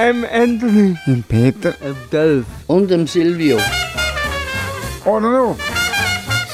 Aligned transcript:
Ähm, 0.00 0.24
Anthony. 0.32 0.96
Im 1.06 1.24
Peter. 1.24 1.72
Dem 1.72 1.96
Delf. 2.12 2.46
Und 2.68 2.88
dem 2.88 3.08
Silvio. 3.08 3.58
Oder 5.04 5.20
noch? 5.28 5.56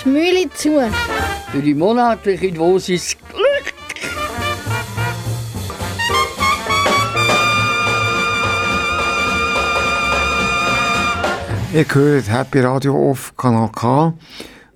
Schmüli 0.01 0.49
zu. 0.55 0.81
Für 1.53 1.61
die 1.61 1.75
monatliche 1.75 2.51
Dosis 2.51 3.15
Glück. 3.29 3.75
Ihr 11.75 11.85
hört 11.87 12.31
Happy 12.31 12.61
Radio 12.61 13.11
auf 13.11 13.37
Kanal 13.37 13.69
K 13.73 14.15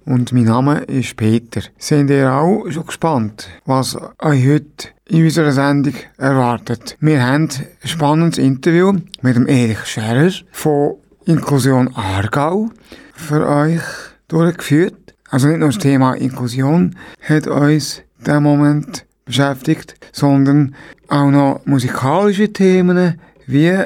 und 0.08 0.32
mein 0.32 0.44
Name 0.44 0.78
ist 0.84 1.16
Peter. 1.16 1.60
Sind 1.76 2.08
ihr 2.08 2.32
auch 2.32 2.64
schon 2.70 2.86
gespannt, 2.86 3.50
was 3.66 3.94
euch 4.18 4.48
heute 4.48 4.88
in 5.06 5.24
unserer 5.24 5.52
Sendung 5.52 5.92
erwartet? 6.16 6.96
Wir 7.00 7.22
haben 7.22 7.50
ein 7.82 7.88
spannendes 7.88 8.38
Interview 8.38 8.94
mit 9.20 9.36
dem 9.36 9.46
Erich 9.46 9.84
Scherer 9.84 10.30
von 10.50 10.94
Inklusion 11.26 11.94
Aargau 11.94 12.70
für 13.12 13.46
euch 13.46 13.82
durchgeführt. 14.28 15.14
Also 15.28 15.48
nicht 15.48 15.58
nur 15.58 15.68
das 15.68 15.78
Thema 15.78 16.14
Inklusion 16.14 16.96
hat 17.20 17.46
uns 17.46 18.02
der 18.24 18.40
Moment 18.40 19.04
beschäftigt, 19.26 19.94
sondern 20.12 20.74
auch 21.08 21.30
noch 21.30 21.60
musikalische 21.66 22.50
Themen 22.50 23.20
wie 23.46 23.76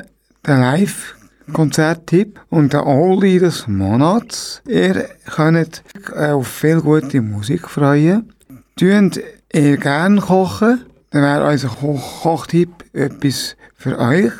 der 0.47 0.59
Live 0.59 1.17
Konzerttipp 1.53 2.41
und 2.51 2.73
der 2.73 2.87
Oldie 2.87 3.39
des 3.39 3.67
Monats. 3.67 4.63
Ihr 4.67 5.09
könnt 5.27 5.83
auf 6.15 6.47
viel 6.47 6.81
gute 6.81 7.21
Musik 7.21 7.69
freuen. 7.69 8.33
Tönt 8.77 9.21
ihr 9.53 9.77
gern 9.77 10.21
kochen, 10.21 10.85
dann 11.11 11.23
wäre 11.23 11.51
unser 11.51 11.69
Ko 11.69 12.01
Kochtipp 12.23 12.71
etwas 12.93 13.57
für 13.75 13.99
euch. 13.99 14.33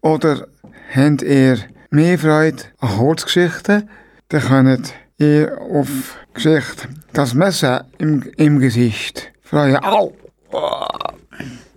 Oder 0.00 0.46
habt 0.94 1.22
ihr 1.22 1.58
mehr 1.90 2.18
Freude 2.18 2.62
an 2.78 2.96
Kurzgeschichten, 2.96 3.88
dann 4.28 4.40
könnt 4.42 4.94
ihr 5.18 5.60
auf 5.60 6.16
Geschichte 6.34 6.88
das 7.12 7.34
Messer 7.34 7.86
im, 7.98 8.22
im 8.36 8.58
Gesicht 8.60 9.32
freuen. 9.42 9.76
Au! 9.82 10.12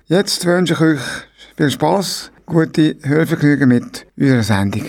Jetzt 0.07 0.45
wünsche 0.45 0.73
ich 0.73 0.81
euch 0.81 1.01
viel 1.57 1.71
Spaß 1.71 2.31
gute 2.45 2.95
Hörvergnügen 3.03 3.69
mit 3.69 4.05
unserer 4.17 4.43
Sendung. 4.43 4.85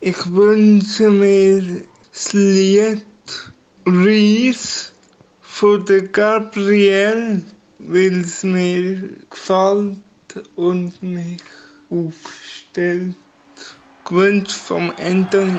Ich 0.00 0.30
wünsche 0.32 1.10
mir 1.10 1.84
das 2.12 2.32
Lied 2.32 3.04
Reese 3.86 4.92
von 5.40 5.84
der 5.86 6.02
Gabrielle, 6.02 7.42
weil 7.78 8.20
es 8.20 8.44
mir 8.44 9.08
gefällt 9.30 9.96
und 10.56 11.02
mich 11.02 11.42
aufstellt. 11.90 13.14
Gewünscht 14.04 14.52
vom 14.52 14.92
Anthony. 14.98 15.58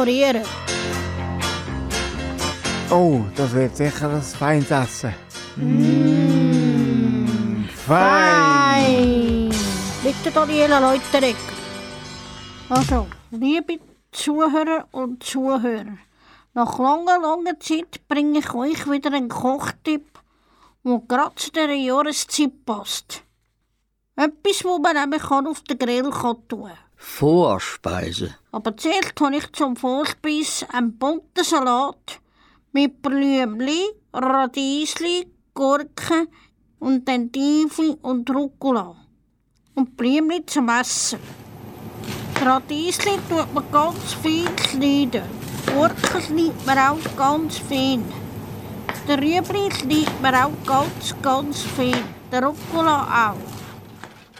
Dekorieren. 0.00 0.44
Oh, 2.90 3.20
das 3.36 3.52
wird 3.52 3.76
sicher 3.76 4.10
ein 4.10 4.22
feines 4.22 4.70
Essen. 4.70 5.14
Mmh, 5.56 7.26
fein! 7.68 9.50
Bitte 10.02 10.30
Daniela 10.32 10.78
Leuterek. 10.80 11.36
Also, 12.68 13.06
liebe 13.30 13.78
Zuhörer 14.10 14.86
und 14.90 15.22
Zuhörer, 15.22 15.98
nach 16.54 16.78
langer, 16.78 17.20
langer 17.20 17.60
Zeit 17.60 18.08
bringe 18.08 18.40
ich 18.40 18.54
euch 18.54 18.90
wieder 18.90 19.12
einen 19.12 19.28
Kochtipp, 19.28 20.18
der 20.84 21.02
gerade 21.06 21.34
zu 21.36 21.52
dieser 21.52 21.72
Jahreszeit 21.72 22.64
passt. 22.64 23.22
Etwas, 24.16 24.64
wo 24.64 24.78
man 24.78 25.10
kann 25.10 25.46
auf 25.46 25.60
den 25.62 25.78
Grill 25.78 26.10
tun 26.10 26.48
kann. 26.48 26.72
Vorspeise. 27.02 28.34
Aber 28.52 28.76
zuerst 28.76 29.18
habe 29.20 29.36
ich 29.36 29.50
zum 29.52 29.74
Vorspeis 29.74 30.66
einen 30.70 30.98
bunten 30.98 31.42
Salat 31.42 32.20
mit 32.72 33.00
Blümli, 33.00 33.88
Radiesli, 34.12 35.26
Gurken 35.54 36.28
und 36.78 37.08
Endiven 37.08 37.94
und 38.02 38.28
Rucola. 38.30 38.94
Und 39.74 39.96
Blümli 39.96 40.44
zum 40.44 40.68
Essen. 40.68 41.20
Die 42.38 42.44
Radiesli 42.44 43.18
tut 43.30 43.52
man 43.54 43.72
ganz 43.72 44.12
viel 44.22 44.48
schneiden. 44.68 45.22
Gurken 45.74 46.20
schneidet 46.20 46.66
man 46.66 46.78
auch 46.78 47.16
ganz 47.16 47.58
fein. 47.58 48.04
Der 49.08 49.18
Rüebli 49.18 49.72
schneidet 49.72 50.20
man 50.20 50.34
auch 50.34 50.52
ganz, 50.66 51.14
ganz 51.22 51.62
fein. 51.62 52.04
Der 52.30 52.44
Rucola 52.44 53.30
auch. 53.30 53.59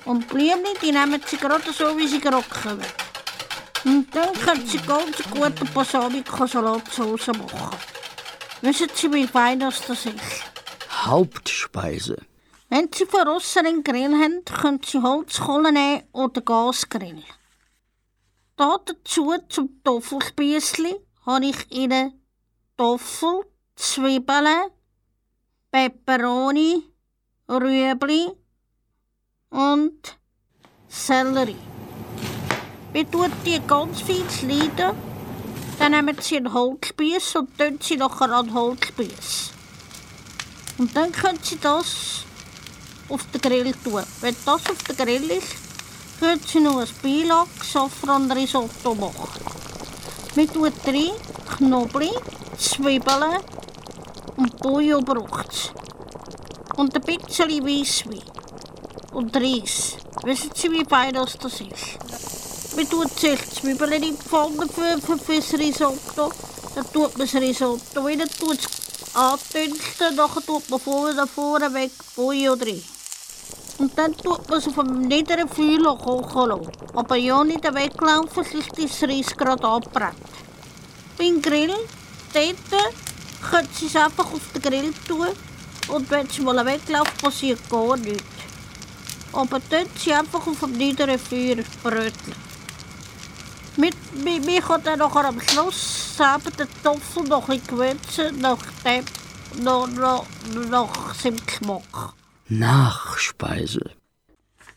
Und 0.04 0.22
die 0.22 0.26
Blümli, 0.34 0.74
die 0.82 0.92
nehmen 0.92 1.20
sie 1.26 1.36
gerade 1.36 1.72
so, 1.72 1.96
wie 1.96 2.08
sie 2.08 2.20
gerocken 2.20 2.78
werden. 2.78 3.10
Und 3.84 4.14
dann 4.14 4.32
können 4.34 4.66
Sie 4.66 4.78
ganz 4.78 5.16
gute 5.30 5.64
Balsamico-Salatsauce 5.72 7.28
machen. 7.28 7.78
Wissen 8.60 8.88
Sie, 8.94 9.12
wie 9.12 9.26
fein 9.26 9.60
das 9.60 9.80
das 9.86 10.04
ist? 10.04 10.44
Hauptspeise. 10.90 12.16
Wenn 12.68 12.90
Sie 12.92 13.06
von 13.06 13.26
einen 13.26 13.82
Grill 13.82 14.12
haben, 14.12 14.44
können 14.44 14.80
Sie 14.84 15.00
Holzkohle 15.00 15.72
nehmen 15.72 16.02
oder 16.12 16.42
Gasgrill. 16.42 17.22
Da 18.56 18.76
dazu 18.84 19.34
zum 19.48 19.82
Toffelspiessli 19.82 20.94
habe 21.24 21.46
ich 21.46 21.70
Ihnen 21.72 22.22
Toffel, 22.76 23.46
Zwiebeln, 23.76 24.70
Peperoni, 25.70 26.82
Rüebli 27.48 28.30
und 29.50 30.16
Sellerie. 30.88 31.56
Wir 32.92 33.10
tun 33.10 33.32
die 33.44 33.60
ganz 33.66 34.00
viel 34.00 34.28
schneiden. 34.30 34.96
Dann 35.78 35.92
nehmen 35.92 36.16
Sie 36.20 36.36
einen 36.36 36.52
Holzspieß 36.52 37.36
und 37.36 37.56
tun 37.58 37.78
sie 37.80 37.96
nachher 37.96 38.30
an 38.30 38.46
den 38.46 38.54
Holzspieß. 38.54 39.50
Und 40.78 40.96
dann 40.96 41.12
können 41.12 41.38
Sie 41.42 41.58
das 41.58 42.24
auf 43.08 43.24
den 43.32 43.40
Grill 43.40 43.72
tun. 43.84 44.02
Wenn 44.20 44.36
das 44.44 44.68
auf 44.68 44.82
den 44.88 44.96
Grill 44.96 45.30
ist, 45.30 45.54
können 46.18 46.40
Sie 46.46 46.60
noch 46.60 46.80
ein 46.80 46.88
Beilage 47.02 47.48
Safran-Risotto 47.62 48.94
machen. 48.94 49.28
Wir 50.34 50.52
tun 50.52 50.72
rein 50.86 51.10
Knoblauch, 51.56 52.22
Zwiebeln 52.58 53.40
und 54.36 54.56
Bouillon 54.58 55.04
braucht 55.04 55.74
Und 56.76 56.94
ein 56.94 57.02
bisschen 57.02 57.64
Weisswein. 57.64 58.22
Und 59.12 59.36
Reis. 59.36 59.96
Wissen 60.22 60.50
Sie, 60.54 60.70
wie 60.70 60.84
fein 60.84 61.12
das 61.12 61.34
ist? 61.34 62.76
Man 62.76 62.88
tut 62.88 63.18
zuerst 63.18 63.56
Zwiebeln 63.56 63.92
in 63.92 64.02
die 64.02 64.12
Pfanne 64.12 64.68
für, 64.68 65.00
für, 65.00 65.36
das 65.36 65.52
Risotto. 65.54 66.32
Dann 66.74 66.92
tut 66.92 67.18
man 67.18 67.26
das 67.26 67.34
Risotto 67.34 68.00
rein, 68.02 68.22
tut 68.38 68.58
es 68.58 69.14
andünsten, 69.16 70.14
nachher 70.14 70.46
tut 70.46 70.70
man 70.70 70.78
vorne, 70.78 71.26
vorne 71.26 71.74
weg 71.74 71.90
Bouillon 72.14 72.58
drin. 72.58 72.82
Und 73.78 73.98
dann 73.98 74.16
tut 74.16 74.48
man 74.48 74.58
es 74.58 74.68
auf 74.68 74.78
einem 74.78 75.00
niederen 75.02 75.48
Feuer 75.48 75.98
kochen 75.98 76.48
lassen. 76.48 76.72
Aber 76.94 77.16
ja 77.16 77.42
nicht 77.42 77.64
weglaufen, 77.64 78.44
sonst 78.44 78.54
ist 78.54 79.00
das 79.02 79.08
Reis 79.08 79.36
gerade 79.36 79.66
angebrannt. 79.66 80.16
Beim 81.18 81.42
Grill, 81.42 81.74
dort 82.32 83.50
können 83.50 83.68
Sie 83.72 83.86
es 83.86 83.96
einfach 83.96 84.32
auf 84.32 84.52
den 84.54 84.62
Grill 84.62 84.92
tun. 85.08 85.28
Und 85.88 86.08
wenn 86.10 86.26
es 86.26 86.38
mal 86.38 86.64
wegläuft, 86.64 87.20
passiert 87.20 87.68
gar 87.68 87.96
nichts. 87.96 88.39
Aber 89.32 89.60
dort 89.70 89.98
sie 89.98 90.12
einfach 90.12 90.46
auf 90.46 90.60
dem 90.60 90.72
niederen 90.72 91.18
Feuer 91.18 91.56
bröteln. 91.82 92.34
Mit, 93.76 93.94
mit, 94.24 94.44
mir 94.44 94.60
kann 94.60 94.82
dann 94.82 94.98
nachher 94.98 95.26
am 95.26 95.40
Schluss 95.40 96.16
selber 96.16 96.50
den 96.50 96.68
Topf 96.82 97.16
noch 97.28 97.48
ein 97.48 97.60
bisschen 97.60 97.78
gewürzen, 97.78 98.38
nach, 98.40 98.58
dem, 98.84 99.04
nach, 99.62 99.86
nach, 99.86 100.24
nach 100.68 101.14
seinem 101.14 101.44
Geschmack. 101.46 102.14
Nachspeise. 102.48 103.92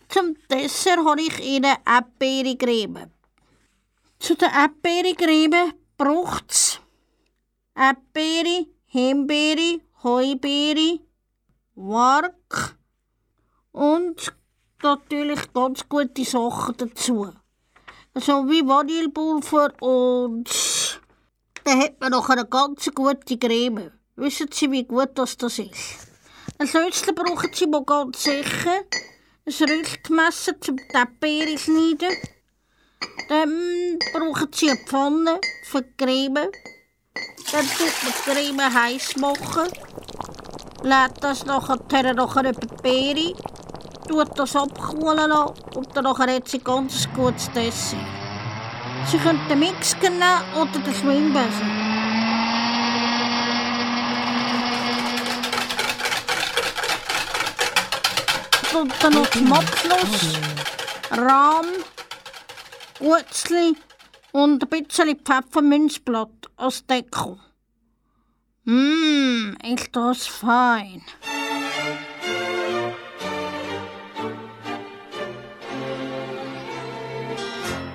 Zum 0.10 0.36
Dessert 0.50 1.00
habe 1.00 1.22
ich 1.22 1.40
Ihnen 1.40 1.76
Erdbeercreme. 1.86 3.10
Zu 4.20 4.36
der 4.36 4.52
Erdbeercreme 4.52 5.74
braucht 5.98 6.52
es 6.52 6.80
Erdbeere, 7.76 8.68
Himbeere, 8.86 9.82
Heubeere, 10.04 11.00
Quark 11.76 12.78
und 13.72 14.36
natürlich 14.83 15.53
ganz 15.53 15.88
gute 15.88 16.24
Sachen 16.25 16.77
dazu. 16.77 17.33
So 18.15 18.47
wie 18.50 18.68
Vanillepulver 18.68 19.71
und 19.81 20.50
dann 21.63 21.80
hat 21.81 21.99
man 21.99 22.11
noch 22.11 22.30
eine 22.30 22.45
ganz 22.45 22.92
gute 22.94 23.37
Creme. 23.37 23.92
Wissen 24.16 24.49
Sie, 24.52 24.69
wie 24.69 24.83
gut 24.83 25.11
das, 25.16 25.37
das 25.37 25.57
ist? 25.59 26.07
Ein 26.59 26.68
Sötzchen 26.68 27.16
brauchen 27.16 27.49
Sie 27.54 27.66
mal 27.66 27.83
ganz 27.83 28.23
sicher. 28.23 28.83
Ein 29.45 29.69
Rüstmesser 29.69 30.59
zum 30.61 30.78
Erdbeere 30.94 31.57
schneiden. 31.57 32.16
Dann 33.30 33.97
brauchen 34.13 34.49
Sie 34.54 34.69
eine 34.69 34.80
Pfanne 34.80 35.40
für 35.63 35.81
die 35.81 35.97
Creme. 35.97 36.52
Dann 37.52 37.68
tut 37.68 38.04
man 38.04 38.13
die 38.13 38.31
Creme 38.31 38.73
heiß 38.73 39.16
machen. 39.18 39.71
Lädt 40.83 41.23
das 41.23 41.45
nachher 41.45 41.78
nachher 42.13 42.49
über 42.49 42.68
die 42.68 42.81
Beere. 42.83 43.33
Tut 44.07 44.38
das 44.38 44.56
abkühlen 44.56 45.30
lassen 45.30 45.54
und 45.76 45.95
dann 45.95 46.04
nachher 46.04 46.36
hat 46.36 46.48
sie 46.48 46.60
ganz 46.60 47.07
gutes 47.16 47.52
Dessert. 47.52 48.00
Sie 49.07 49.18
können 49.18 49.40
den 49.50 49.60
Mixer 49.60 49.98
nehmen 50.10 50.44
oder 50.56 50.80
den 50.80 50.94
Schwimmbesen. 50.94 51.83
Und 58.74 58.94
dann 59.02 59.14
noch 59.14 59.30
zum 59.30 59.54
Abschluss 59.54 60.40
Rahm, 61.12 61.68
Gutzli 63.00 63.76
und 64.31 64.64
ein 64.64 64.83
bisschen 64.83 65.19
Pfefferminzblatt 65.19 66.50
als 66.57 66.86
Deko. 66.86 67.40
Mmm, 68.64 69.57
ist 69.64 69.95
das 69.95 70.26
fein. 70.26 71.04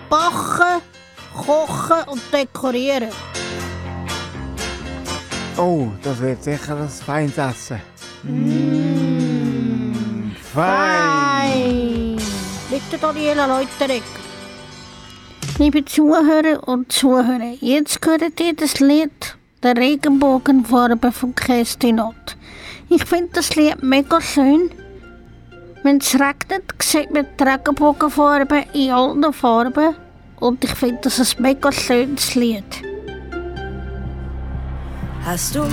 Backen, 0.09 0.81
kochen 1.35 2.09
und 2.09 2.23
dekorieren. 2.33 3.11
Oh, 5.57 5.89
das 6.03 6.21
wird 6.21 6.43
sicher 6.43 6.77
ein 6.77 6.89
feines 6.89 7.37
Essen. 7.37 7.81
Mmh, 8.23 9.93
fein! 10.55 12.17
Bitte 12.71 12.99
Daniela 13.01 13.47
Leuterek. 13.47 14.03
Liebe 15.59 15.85
Zuhörer 15.85 16.67
und 16.67 16.91
Zuhörer, 16.93 17.55
jetzt 17.61 17.99
hört 18.07 18.41
ihr 18.41 18.55
das 18.55 18.79
Lied 18.81 19.37
«Der 19.63 19.77
Regenbogenfarbe» 19.77 21.13
von 21.13 21.35
Kerstin 21.35 22.01
Ott. 22.01 22.37
Ich 22.89 23.05
finde 23.05 23.31
das 23.35 23.57
Lied 23.57 23.83
mega 23.83 24.21
schön. 24.21 24.71
Wenn 25.89 26.01
es 26.03 26.13
regnet, 26.13 26.65
sieht 26.83 27.11
man 27.15 27.25
die 27.41 27.43
Regenbogenfarbe 27.43 28.65
in 28.75 28.91
allen 28.91 29.33
Farben. 29.33 29.95
Und 30.39 30.63
ich 30.63 30.75
finde 30.75 30.99
das 31.05 31.19
ein 31.19 31.43
mega 31.43 31.73
schönes 31.73 32.35
Lied. 32.35 32.63
Hast 35.25 35.55
du 35.55 35.65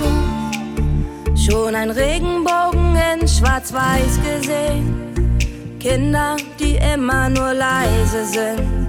schon 1.36 1.74
einen 1.74 1.90
Regenbogen 1.90 2.96
in 2.96 3.28
Schwarz-Weiß 3.28 4.18
gesehen? 4.24 5.78
Kinder, 5.78 6.38
die 6.58 6.76
immer 6.94 7.28
nur 7.28 7.52
leise 7.52 8.24
sind. 8.24 8.88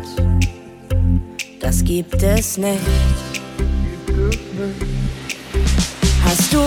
Das 1.60 1.84
gibt 1.84 2.24
es 2.24 2.58
nicht. 2.58 2.80
Hast 6.24 6.54
du 6.54 6.64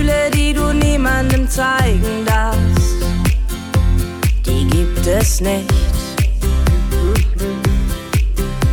Gefühle, 0.00 0.30
die 0.32 0.54
du 0.54 0.72
niemandem 0.72 1.48
zeigen 1.48 2.24
darfst? 2.24 2.80
es 5.06 5.40
nicht. 5.40 5.68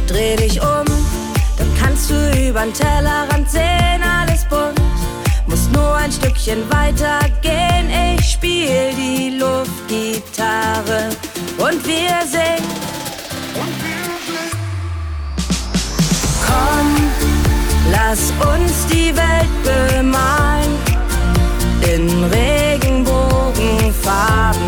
Dreh 0.07 0.35
dich 0.35 0.61
um, 0.61 0.85
dann 1.57 1.73
kannst 1.81 2.11
du 2.11 2.47
übern 2.47 2.71
Tellerrand 2.71 3.49
sehen, 3.49 4.01
alles 4.03 4.45
bunt. 4.45 4.79
Muss 5.47 5.67
nur 5.73 5.95
ein 5.95 6.11
Stückchen 6.11 6.59
weiter 6.69 7.19
gehen, 7.41 7.89
ich 8.15 8.31
spiel 8.31 8.93
die 8.95 9.37
Luftgitarre 9.39 11.09
und 11.57 11.85
wir 11.85 12.19
singen. 12.29 12.71
Komm, 16.45 17.11
lass 17.91 18.31
uns 18.53 18.85
die 18.87 19.13
Welt 19.15 19.63
bemalen 19.63 20.86
in 21.93 22.23
Regenbogenfarben. 22.25 24.61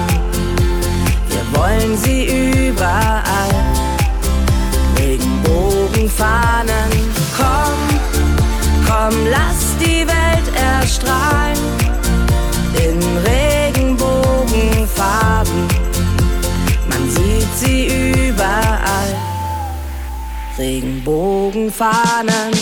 Wir 1.30 1.44
wollen 1.60 1.98
sie 1.98 2.26
überall. 2.70 3.54
Regenbogenfahnen, 4.98 6.92
komm, 7.38 7.78
komm, 8.88 9.14
lass 9.30 9.76
die 9.80 10.08
Welt 10.08 10.48
erstrahlen 10.56 11.58
in 12.76 13.00
Regenbogenfarben. 13.26 15.68
Man 16.90 17.10
sieht 17.10 17.54
sie 17.58 17.88
überall. 18.30 19.16
Regenbogenfahnen. 20.58 22.54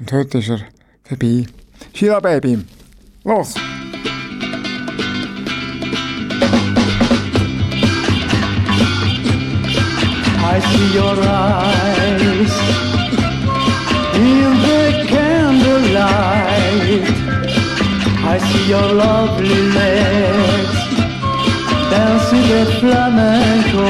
Und 0.00 0.10
heute 0.12 0.38
ist 0.38 0.48
er 0.48 0.60
vorbei. 1.04 1.44
Sheila 1.92 2.20
Baby, 2.20 2.64
los! 3.22 3.54
Your 10.94 11.16
eyes 11.20 12.54
in 14.14 14.50
the 14.66 14.82
candlelight. 15.12 17.04
I 18.32 18.36
see 18.46 18.64
your 18.68 18.88
lovely 19.04 19.62
legs 19.78 20.76
dancing 21.90 22.44
the 22.52 22.62
flamenco. 22.78 23.88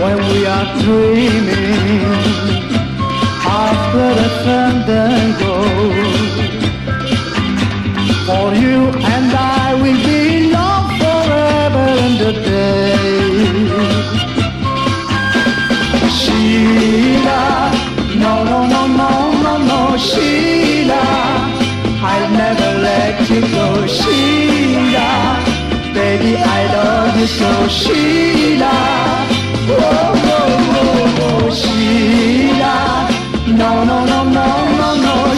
when 0.00 0.18
we 0.30 0.38
are 0.46 0.68
dreaming 0.82 2.44
after 3.46 4.06
the 4.20 4.28
fandango. 4.44 5.43
no 33.60 33.84
no 33.84 34.04
no 34.04 34.24
no 34.24 34.94
no 35.06 35.34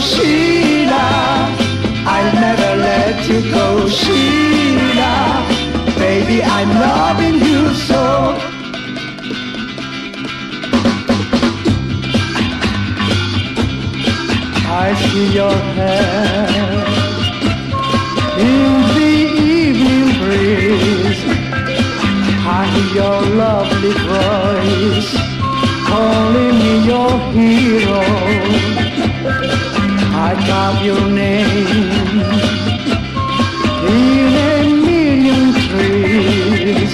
never 2.33 2.71
let 2.75 3.29
you 3.29 3.39
go 3.51 3.87
I'm 6.43 6.69
loving 6.69 7.39
you 7.39 7.73
see 14.95 15.33
your 15.33 15.57
hand. 15.77 16.46
Your 22.97 23.21
lovely 23.43 23.93
voice 24.09 25.11
calling 25.89 26.55
me 26.61 26.73
your 26.91 27.13
hero. 27.37 28.01
I 30.27 30.29
carve 30.47 30.81
your 30.89 31.05
name 31.07 31.67
in 33.93 34.33
a 34.49 34.57
million 34.89 35.43
trees, 35.67 36.91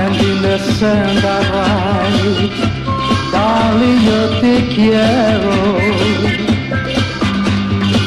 and 0.00 0.14
in 0.28 0.36
the 0.46 0.58
sand 0.78 1.22
I 1.24 1.40
write, 1.52 2.56
darling, 3.32 4.00
yo 4.08 4.20
te 4.40 4.54
quiero. 4.74 5.58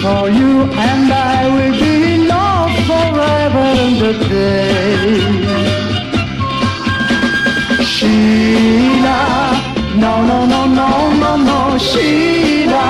For 0.02 0.24
you 0.40 0.54
and 0.90 1.08
I 1.14 1.40
will 1.54 1.76
be 1.84 1.96
loved 2.34 2.80
forever 2.90 3.66
and 3.86 4.02
a 4.02 4.14
day. 4.30 5.59
Sheila, 8.00 9.52
no, 9.98 10.24
no, 10.26 10.46
no, 10.46 10.66
no, 10.68 11.12
no, 11.22 11.36
no, 11.36 11.78
Sheila. 11.78 12.88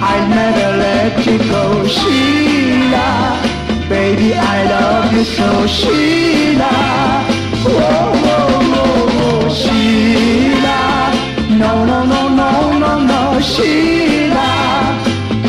I'll 0.00 0.28
never 0.30 0.78
let 0.78 1.26
you 1.26 1.36
go, 1.36 1.86
Sheila. 1.86 3.08
Baby, 3.90 4.32
I 4.32 4.64
love 4.72 5.12
you 5.12 5.22
so, 5.22 5.66
Sheila. 5.66 6.72
Whoa, 7.60 8.14
whoa, 8.24 8.48
whoa, 8.72 9.06
whoa, 9.18 9.48
Sheila. 9.50 10.80
No, 11.50 11.84
no, 11.84 12.02
no, 12.06 12.28
no, 12.40 12.78
no, 12.78 12.92
no, 13.12 13.40
Sheila. 13.40 14.48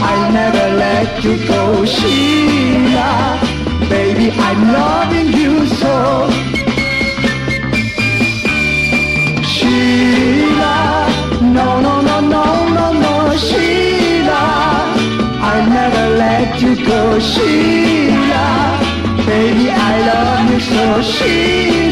I'll 0.09 0.29
never 0.33 0.67
let 0.75 1.23
you 1.23 1.37
go, 1.47 1.85
Sheila. 1.85 3.39
Baby, 3.87 4.29
I'm 4.31 4.73
loving 4.73 5.31
you 5.31 5.65
so. 5.67 6.56
so 16.87 17.19
Sheila 17.19 18.47
Baby 19.25 19.69
I 19.69 19.93
love 20.07 20.51
you 20.51 20.59
so 20.59 21.01
Sheila 21.01 21.86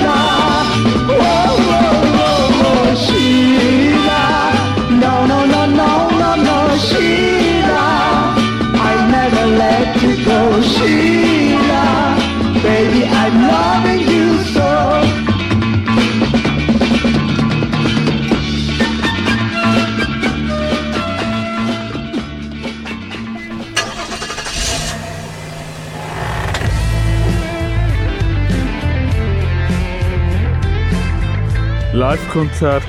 Live-Konzert 32.16 32.84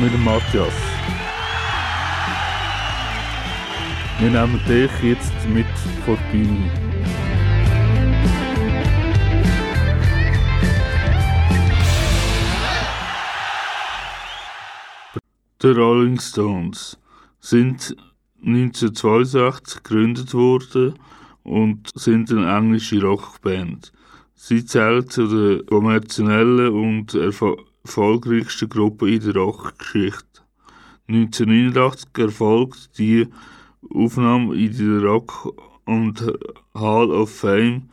mit 0.00 0.16
Matthias. 0.20 0.72
Wir 4.20 4.30
nehmen 4.30 4.60
dich 4.68 4.90
jetzt 5.02 5.32
mit 5.52 5.66
vor 6.04 6.16
die 6.32 6.44
Bühne. 6.44 6.70
Die 15.60 15.66
Rolling 15.66 16.20
Stones 16.20 16.96
sind 17.40 17.96
1962 18.46 19.82
gegründet 19.82 20.32
worden 20.32 20.94
und 21.42 21.90
sind 21.96 22.30
eine 22.30 22.56
englische 22.56 23.02
Rockband. 23.02 23.90
Sie 24.36 24.64
zählen 24.64 25.10
zu 25.10 25.26
den 25.26 25.66
kommerziellen 25.66 26.68
und 26.68 27.14
erfol 27.14 27.56
erfolgreichsten 27.84 28.68
Gruppen 28.68 29.08
in 29.08 29.20
der 29.20 29.36
Rockgeschichte. 29.36 30.40
1989 31.08 32.08
erfolgt 32.18 32.98
die 32.98 33.26
Aufnahme 33.92 34.54
in 34.54 34.76
der 34.76 35.02
Rock 35.08 35.54
und 35.84 36.20
Hall 36.74 37.10
of 37.10 37.34
Fame. 37.34 37.90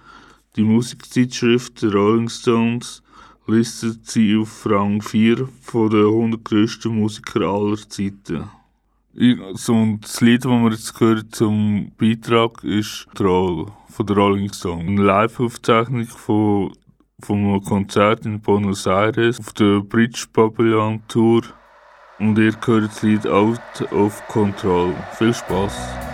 Die 0.56 0.64
Musikzeitschrift 0.64 1.82
der 1.82 1.94
Rolling 1.94 2.30
Stones 2.30 3.02
listet 3.48 4.06
sie 4.06 4.38
auf 4.38 4.66
Rang 4.70 5.02
4 5.02 5.48
von 5.62 5.90
den 5.90 6.06
100 6.06 6.44
grössten 6.44 6.96
Musiker 6.96 7.42
aller 7.42 7.78
Zeiten. 7.78 8.50
So, 9.54 9.74
und 9.74 10.04
das 10.04 10.22
Lied, 10.22 10.46
das 10.46 10.52
wir 10.52 10.70
jetzt 10.70 10.94
gehört 11.00 11.34
zum 11.34 11.92
Beitrag, 11.98 12.64
ist 12.64 13.08
Troll 13.16 13.66
von 13.90 14.06
der 14.06 14.16
Rolling 14.16 14.54
Stones. 14.54 14.88
Eine 14.88 15.02
Live-Aufzeichnung 15.02 16.06
von, 16.06 16.74
einem 17.30 17.64
Konzert 17.64 18.26
in 18.26 18.40
Buenos 18.40 18.86
Aires 18.86 19.40
auf 19.40 19.52
der 19.54 19.82
Bridge 19.82 20.26
Pavilion 20.32 21.02
Tour. 21.08 21.42
Und 22.20 22.38
ihr 22.38 22.54
hört 22.64 22.92
das 22.92 23.02
Lied 23.02 23.26
Out 23.28 23.60
of 23.92 24.26
Control. 24.28 24.94
Viel 25.18 25.34
Spaß! 25.34 26.07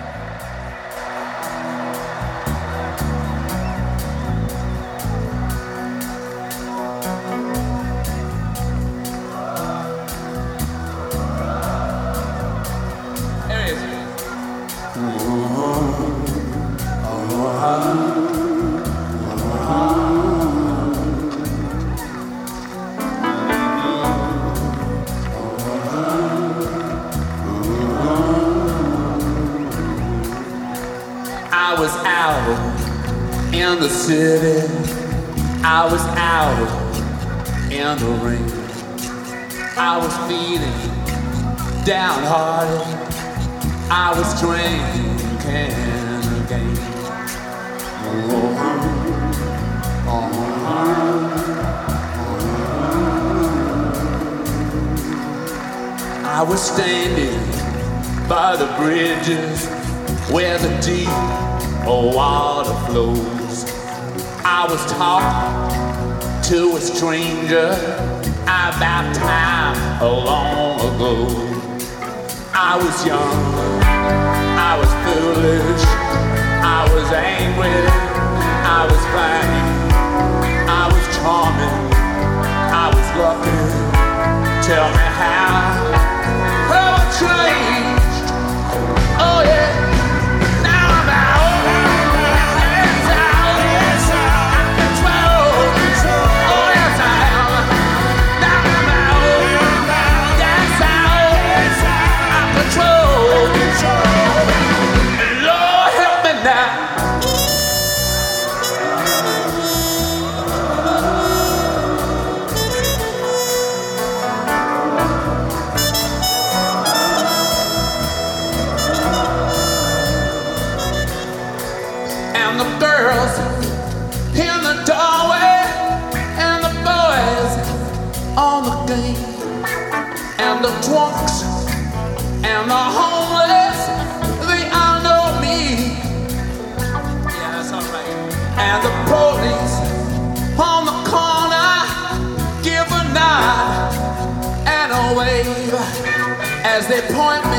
As 146.83 146.89
they 146.89 147.13
point 147.13 147.52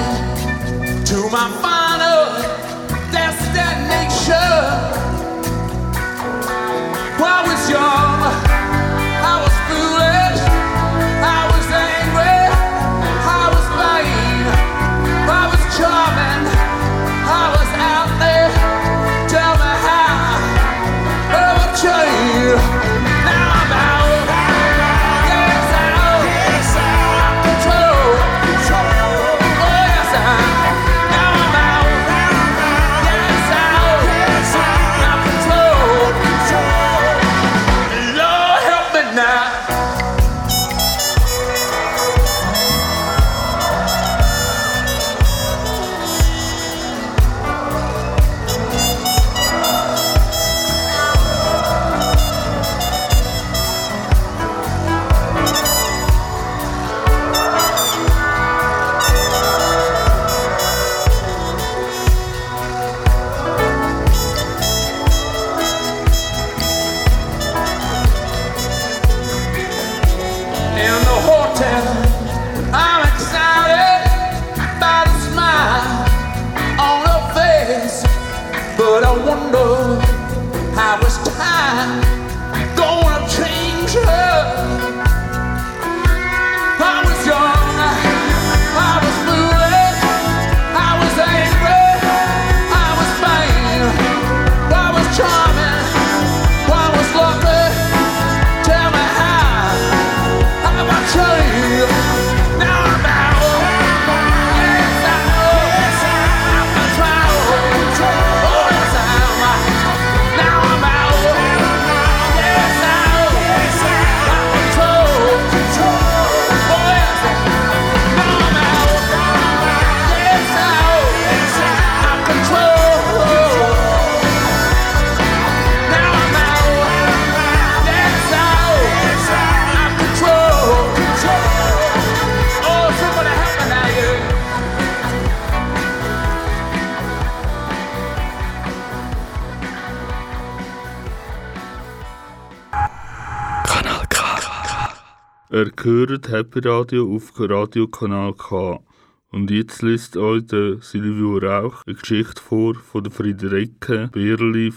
Happy 146.34 146.58
Radio 146.64 147.14
auf 147.14 147.32
Radiokanal 147.38 148.34
K. 148.34 148.82
Und 149.30 149.52
jetzt 149.52 149.82
liest 149.82 150.16
euch 150.16 150.44
der 150.44 150.78
Silvio 150.78 151.38
Rauch 151.38 151.84
eine 151.86 151.94
Geschichte 151.94 152.42
vor 152.42 152.74
von 152.74 153.04
der 153.04 153.12
Friederike 153.12 154.08
Bierli. 154.10 154.72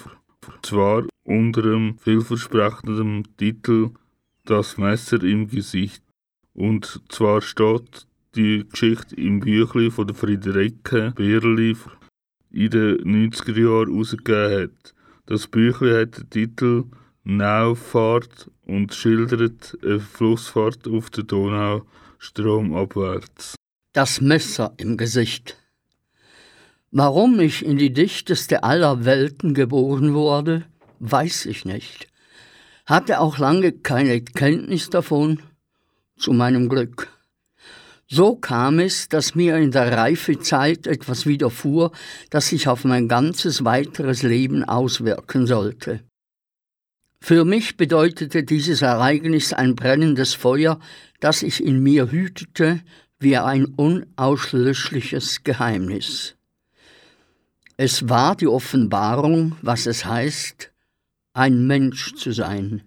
Und 0.46 0.64
zwar 0.64 1.06
unter 1.24 1.64
dem 1.64 1.98
vielversprechenden 1.98 3.28
Titel 3.38 3.90
Das 4.46 4.78
Messer 4.78 5.24
im 5.24 5.48
Gesicht. 5.48 6.04
Und 6.54 7.02
zwar 7.10 7.42
steht 7.42 8.06
die 8.36 8.64
Geschichte 8.70 9.16
im 9.16 9.40
Büchlein 9.40 9.90
von 9.90 10.06
der 10.06 10.16
Friederike 10.16 11.12
Bierli 11.16 11.76
in 12.52 12.70
den 12.70 13.32
90er 13.32 13.60
Jahren 13.60 13.94
herausgegeben 13.94 14.62
hat. 14.62 14.94
Das 15.26 15.48
Büchlein 15.48 16.02
hat 16.02 16.18
den 16.20 16.30
Titel 16.30 16.84
Naufahrt 17.30 18.50
und 18.66 18.94
schildert 18.94 19.78
eine 19.84 20.00
Flussfahrt 20.00 20.88
auf 20.88 21.10
der 21.10 21.26
Donau 21.26 21.82
stromabwärts. 22.20 23.56
Das 23.92 24.22
Messer 24.22 24.74
im 24.78 24.96
Gesicht. 24.96 25.58
Warum 26.92 27.38
ich 27.42 27.66
in 27.66 27.78
die 27.78 27.92
dichteste 27.92 28.64
aller 28.64 29.04
Welten 29.04 29.54
geboren 29.54 30.14
wurde, 30.14 30.64
weiß 31.00 31.48
ich 31.48 31.66
nicht. 31.66 32.08
Hatte 32.86 33.20
auch 33.20 33.38
lange 33.40 33.74
keine 33.74 34.22
Kenntnis 34.22 34.90
davon, 34.90 35.42
zu 36.18 36.32
meinem 36.32 36.70
Glück. 36.70 37.10
So 38.08 38.38
kam 38.38 38.80
es, 38.80 39.10
dass 39.10 39.36
mir 39.36 39.58
in 39.58 39.72
der 39.72 39.92
Reifezeit 39.92 40.88
etwas 40.88 41.26
widerfuhr, 41.26 41.92
das 42.30 42.48
sich 42.48 42.70
auf 42.70 42.86
mein 42.86 43.10
ganzes 43.10 43.66
weiteres 43.66 44.24
Leben 44.24 44.64
auswirken 44.64 45.46
sollte. 45.46 46.07
Für 47.28 47.44
mich 47.44 47.76
bedeutete 47.76 48.46
dieses 48.46 48.82
Ereignis 48.82 49.52
ein 49.52 49.76
brennendes 49.76 50.34
Feuer, 50.34 50.80
das 51.20 51.44
ich 51.44 51.62
in 51.62 51.84
mir 51.84 52.10
hütete 52.10 52.80
wie 53.20 53.36
ein 53.36 53.66
unauslöschliches 53.66 55.44
Geheimnis. 55.44 56.38
Es 57.76 58.08
war 58.08 58.38
die 58.38 58.48
Offenbarung, 58.48 59.58
was 59.62 59.88
es 59.88 60.06
heißt, 60.06 60.72
ein 61.34 61.68
Mensch 61.68 62.16
zu 62.16 62.32
sein. 62.32 62.84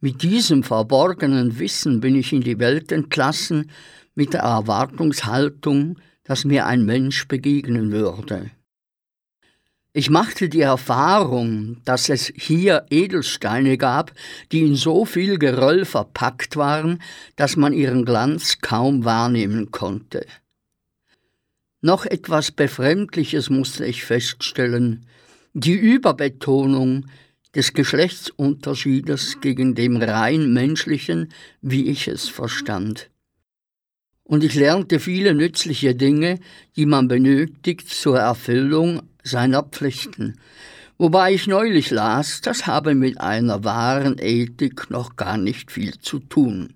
Mit 0.00 0.22
diesem 0.22 0.62
verborgenen 0.62 1.58
Wissen 1.58 2.00
bin 2.00 2.16
ich 2.16 2.32
in 2.32 2.40
die 2.40 2.58
Welt 2.58 2.90
entlassen, 2.90 3.70
mit 4.14 4.32
der 4.32 4.44
Erwartungshaltung, 4.44 5.98
dass 6.24 6.46
mir 6.46 6.64
ein 6.64 6.86
Mensch 6.86 7.28
begegnen 7.28 7.92
würde. 7.92 8.50
Ich 9.98 10.10
machte 10.10 10.50
die 10.50 10.60
Erfahrung, 10.60 11.78
dass 11.86 12.10
es 12.10 12.30
hier 12.36 12.84
Edelsteine 12.90 13.78
gab, 13.78 14.12
die 14.52 14.60
in 14.60 14.76
so 14.76 15.06
viel 15.06 15.38
Geröll 15.38 15.86
verpackt 15.86 16.56
waren, 16.56 17.00
dass 17.36 17.56
man 17.56 17.72
ihren 17.72 18.04
Glanz 18.04 18.58
kaum 18.60 19.06
wahrnehmen 19.06 19.70
konnte. 19.70 20.26
Noch 21.80 22.04
etwas 22.04 22.52
Befremdliches 22.52 23.48
musste 23.48 23.86
ich 23.86 24.04
feststellen, 24.04 25.06
die 25.54 25.72
Überbetonung 25.72 27.06
des 27.54 27.72
Geschlechtsunterschiedes 27.72 29.40
gegen 29.40 29.74
dem 29.74 29.96
rein 29.96 30.52
menschlichen, 30.52 31.32
wie 31.62 31.86
ich 31.86 32.06
es 32.06 32.28
verstand. 32.28 33.08
Und 34.24 34.44
ich 34.44 34.56
lernte 34.56 35.00
viele 35.00 35.32
nützliche 35.32 35.94
Dinge, 35.94 36.38
die 36.76 36.84
man 36.84 37.08
benötigt 37.08 37.88
zur 37.88 38.18
Erfüllung 38.18 39.00
seiner 39.26 39.62
Pflichten. 39.62 40.38
Wobei 40.98 41.34
ich 41.34 41.46
neulich 41.46 41.90
las, 41.90 42.40
das 42.40 42.66
habe 42.66 42.94
mit 42.94 43.20
einer 43.20 43.64
wahren 43.64 44.16
Ethik 44.18 44.88
noch 44.90 45.16
gar 45.16 45.36
nicht 45.36 45.70
viel 45.70 45.98
zu 45.98 46.20
tun. 46.20 46.74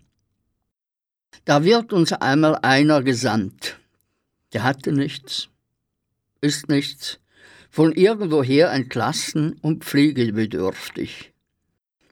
Da 1.46 1.64
wird 1.64 1.92
uns 1.92 2.12
einmal 2.12 2.56
einer 2.56 3.02
gesandt. 3.02 3.78
Der 4.52 4.62
hatte 4.62 4.92
nichts, 4.92 5.48
ist 6.40 6.68
nichts, 6.68 7.18
von 7.70 7.92
irgendwoher 7.92 8.72
entlassen 8.72 9.54
und 9.62 9.84
pflegebedürftig. 9.84 11.32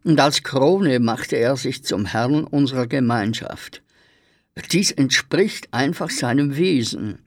Und 0.05 0.19
als 0.21 0.43
Krone 0.43 1.01
machte 1.01 1.37
er 1.37 1.57
sich 1.57 1.85
zum 1.85 2.07
Herrn 2.07 2.45
unserer 2.45 2.87
Gemeinschaft. 2.87 3.83
Dies 4.73 4.93
entspricht 4.93 5.69
einfach 5.73 6.11
seinem 6.11 6.57
Wesen. 6.57 7.19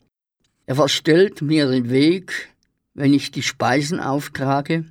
Er 0.66 0.76
verstellt 0.76 1.42
mir 1.42 1.70
den 1.70 1.90
Weg, 1.90 2.50
wenn 2.94 3.14
ich 3.14 3.32
die 3.32 3.42
Speisen 3.42 4.00
auftrage, 4.00 4.86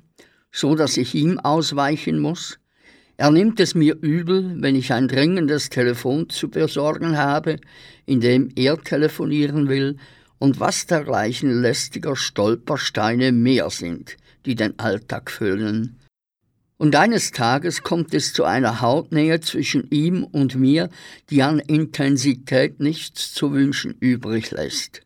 so 0.51 0.75
dass 0.75 0.97
ich 0.97 1.15
ihm 1.15 1.39
ausweichen 1.39 2.19
muss. 2.19 2.59
Er 3.17 3.31
nimmt 3.31 3.59
es 3.59 3.75
mir 3.75 3.95
übel, 4.01 4.55
wenn 4.59 4.75
ich 4.75 4.93
ein 4.93 5.07
dringendes 5.07 5.69
Telefon 5.69 6.29
zu 6.29 6.49
besorgen 6.49 7.17
habe, 7.17 7.57
in 8.05 8.19
dem 8.19 8.49
er 8.55 8.81
telefonieren 8.81 9.69
will, 9.69 9.97
und 10.39 10.59
was 10.59 10.87
dergleichen 10.87 11.61
lästiger 11.61 12.15
Stolpersteine 12.15 13.31
mehr 13.31 13.69
sind, 13.69 14.17
die 14.47 14.55
den 14.55 14.79
Alltag 14.79 15.29
füllen. 15.29 15.99
Und 16.77 16.95
eines 16.95 17.29
Tages 17.29 17.83
kommt 17.83 18.11
es 18.15 18.33
zu 18.33 18.43
einer 18.43 18.81
Hautnähe 18.81 19.39
zwischen 19.39 19.87
ihm 19.91 20.23
und 20.23 20.55
mir, 20.55 20.89
die 21.29 21.43
an 21.43 21.59
Intensität 21.59 22.79
nichts 22.79 23.35
zu 23.35 23.51
wünschen 23.51 23.95
übrig 23.99 24.49
lässt. 24.49 25.03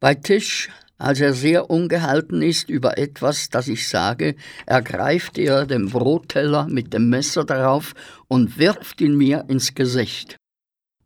Bei 0.00 0.14
Tisch 0.14 0.68
als 0.98 1.20
er 1.20 1.32
sehr 1.32 1.70
ungehalten 1.70 2.42
ist 2.42 2.68
über 2.68 2.98
etwas, 2.98 3.48
das 3.48 3.68
ich 3.68 3.88
sage, 3.88 4.34
ergreift 4.66 5.38
er 5.38 5.64
den 5.64 5.88
Brotteller 5.88 6.66
mit 6.68 6.92
dem 6.92 7.08
Messer 7.08 7.44
darauf 7.44 7.94
und 8.26 8.58
wirft 8.58 9.00
ihn 9.00 9.16
mir 9.16 9.44
ins 9.48 9.74
Gesicht. 9.74 10.36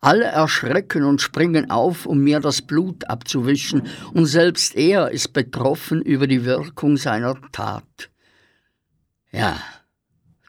Alle 0.01 0.25
erschrecken 0.25 1.03
und 1.03 1.21
springen 1.21 1.71
auf, 1.71 2.05
um 2.05 2.19
mir 2.19 2.41
das 2.41 2.61
Blut 2.61 3.07
abzuwischen, 3.09 3.83
und 4.13 4.25
selbst 4.25 4.75
er 4.75 5.11
ist 5.11 5.31
betroffen 5.31 6.01
über 6.01 6.27
die 6.27 6.43
Wirkung 6.43 6.97
seiner 6.97 7.39
Tat. 7.53 8.09
Ja, 9.31 9.57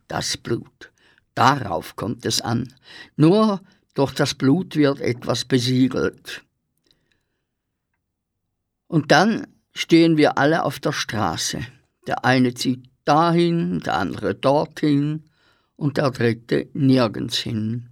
das 0.09 0.37
Blut, 0.37 0.91
darauf 1.35 1.95
kommt 1.95 2.27
es 2.27 2.41
an. 2.41 2.73
Nur 3.17 3.61
durch 3.95 4.13
das 4.13 4.35
Blut 4.35 4.75
wird 4.75 5.01
etwas 5.01 5.45
besiegelt. 5.45 6.43
Und 8.95 9.11
dann 9.11 9.49
stehen 9.75 10.19
wir 10.19 10.39
alle 10.39 10.63
auf 10.63 10.79
der 10.79 10.93
Straße. 10.93 11.59
Der 12.07 12.25
eine 12.25 12.55
zieht 12.55 12.85
dahin, 13.05 13.81
der 13.81 13.97
andere 13.97 14.37
dorthin 14.37 15.25
und 15.75 15.97
der 15.97 16.13
dritte 16.13 16.69
nirgends 16.75 17.37
hin. 17.37 17.89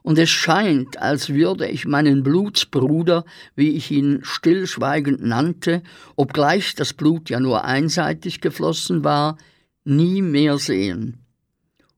Und 0.00 0.18
es 0.18 0.30
scheint, 0.30 0.98
als 0.98 1.28
würde 1.28 1.68
ich 1.68 1.84
meinen 1.84 2.22
Blutsbruder, 2.22 3.26
wie 3.54 3.72
ich 3.72 3.90
ihn 3.90 4.20
stillschweigend 4.22 5.22
nannte, 5.22 5.82
obgleich 6.16 6.74
das 6.74 6.94
Blut 6.94 7.28
ja 7.28 7.38
nur 7.38 7.66
einseitig 7.66 8.40
geflossen 8.40 9.04
war, 9.04 9.36
nie 9.84 10.22
mehr 10.22 10.56
sehen. 10.56 11.26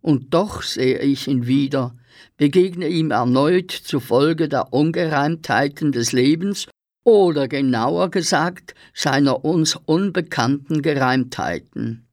Und 0.01 0.35
doch 0.35 0.63
sehe 0.63 0.99
ich 0.99 1.29
ihn 1.29 1.47
wieder, 1.47 1.95
begegne 2.37 2.89
ihm 2.89 3.13
erneut 3.13 3.71
zufolge 3.71 4.49
der 4.49 4.73
Ungereimtheiten 4.73 5.93
des 5.93 6.11
Lebens 6.11 6.67
oder 7.11 7.49
genauer 7.49 8.11
gesagt 8.11 8.75
seiner 8.95 9.45
uns 9.45 9.75
unbekannten 9.75 10.81
Gereimtheiten. 10.81 12.07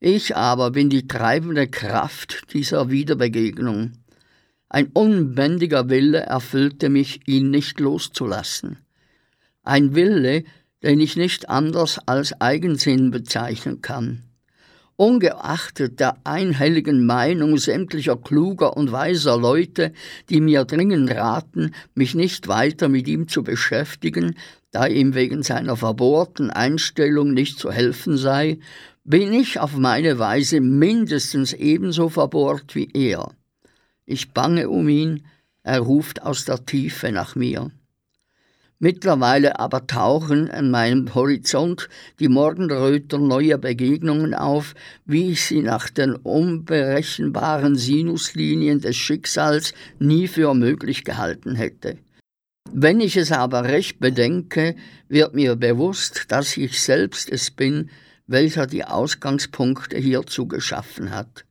Ich 0.00 0.36
aber 0.36 0.70
bin 0.70 0.88
die 0.88 1.06
treibende 1.06 1.68
Kraft 1.68 2.52
dieser 2.54 2.88
Wiederbegegnung. 2.90 3.92
Ein 4.70 4.86
unbändiger 4.94 5.90
Wille 5.90 6.20
erfüllte 6.20 6.88
mich, 6.88 7.26
ihn 7.26 7.50
nicht 7.50 7.78
loszulassen. 7.80 8.78
Ein 9.62 9.94
Wille, 9.94 10.44
den 10.82 11.00
ich 11.00 11.16
nicht 11.16 11.50
anders 11.50 11.98
als 12.06 12.40
Eigensinn 12.40 13.10
bezeichnen 13.10 13.82
kann 13.82 14.27
ungeachtet 14.98 16.00
der 16.00 16.16
einhelligen 16.24 17.06
Meinung 17.06 17.56
sämtlicher 17.56 18.16
kluger 18.16 18.76
und 18.76 18.90
weiser 18.90 19.38
Leute, 19.38 19.92
die 20.28 20.40
mir 20.40 20.64
dringend 20.64 21.14
raten, 21.14 21.72
mich 21.94 22.16
nicht 22.16 22.48
weiter 22.48 22.88
mit 22.88 23.06
ihm 23.06 23.28
zu 23.28 23.44
beschäftigen, 23.44 24.34
da 24.72 24.86
ihm 24.86 25.14
wegen 25.14 25.44
seiner 25.44 25.76
verbohrten 25.76 26.50
Einstellung 26.50 27.32
nicht 27.32 27.60
zu 27.60 27.70
helfen 27.70 28.16
sei, 28.16 28.58
bin 29.04 29.32
ich 29.32 29.60
auf 29.60 29.76
meine 29.76 30.18
Weise 30.18 30.60
mindestens 30.60 31.52
ebenso 31.52 32.08
verbohrt 32.08 32.74
wie 32.74 32.90
er. 32.92 33.30
Ich 34.04 34.32
bange 34.32 34.68
um 34.68 34.88
ihn, 34.88 35.24
er 35.62 35.78
ruft 35.78 36.22
aus 36.22 36.44
der 36.44 36.66
Tiefe 36.66 37.12
nach 37.12 37.36
mir. 37.36 37.70
Mittlerweile 38.80 39.58
aber 39.58 39.88
tauchen 39.88 40.50
an 40.52 40.70
meinem 40.70 41.12
Horizont 41.12 41.88
die 42.20 42.28
Morgenröter 42.28 43.18
neuer 43.18 43.58
Begegnungen 43.58 44.34
auf, 44.34 44.74
wie 45.04 45.32
ich 45.32 45.44
sie 45.44 45.62
nach 45.62 45.90
den 45.90 46.14
unberechenbaren 46.14 47.74
Sinuslinien 47.74 48.80
des 48.80 48.94
Schicksals 48.94 49.74
nie 49.98 50.28
für 50.28 50.54
möglich 50.54 51.02
gehalten 51.04 51.56
hätte. 51.56 51.98
Wenn 52.70 53.00
ich 53.00 53.16
es 53.16 53.32
aber 53.32 53.64
recht 53.64 53.98
bedenke, 53.98 54.76
wird 55.08 55.34
mir 55.34 55.56
bewusst, 55.56 56.26
dass 56.28 56.56
ich 56.56 56.80
selbst 56.80 57.30
es 57.30 57.50
bin, 57.50 57.90
welcher 58.28 58.66
die 58.66 58.84
Ausgangspunkte 58.84 59.96
hierzu 59.96 60.46
geschaffen 60.46 61.10
hat. 61.10 61.44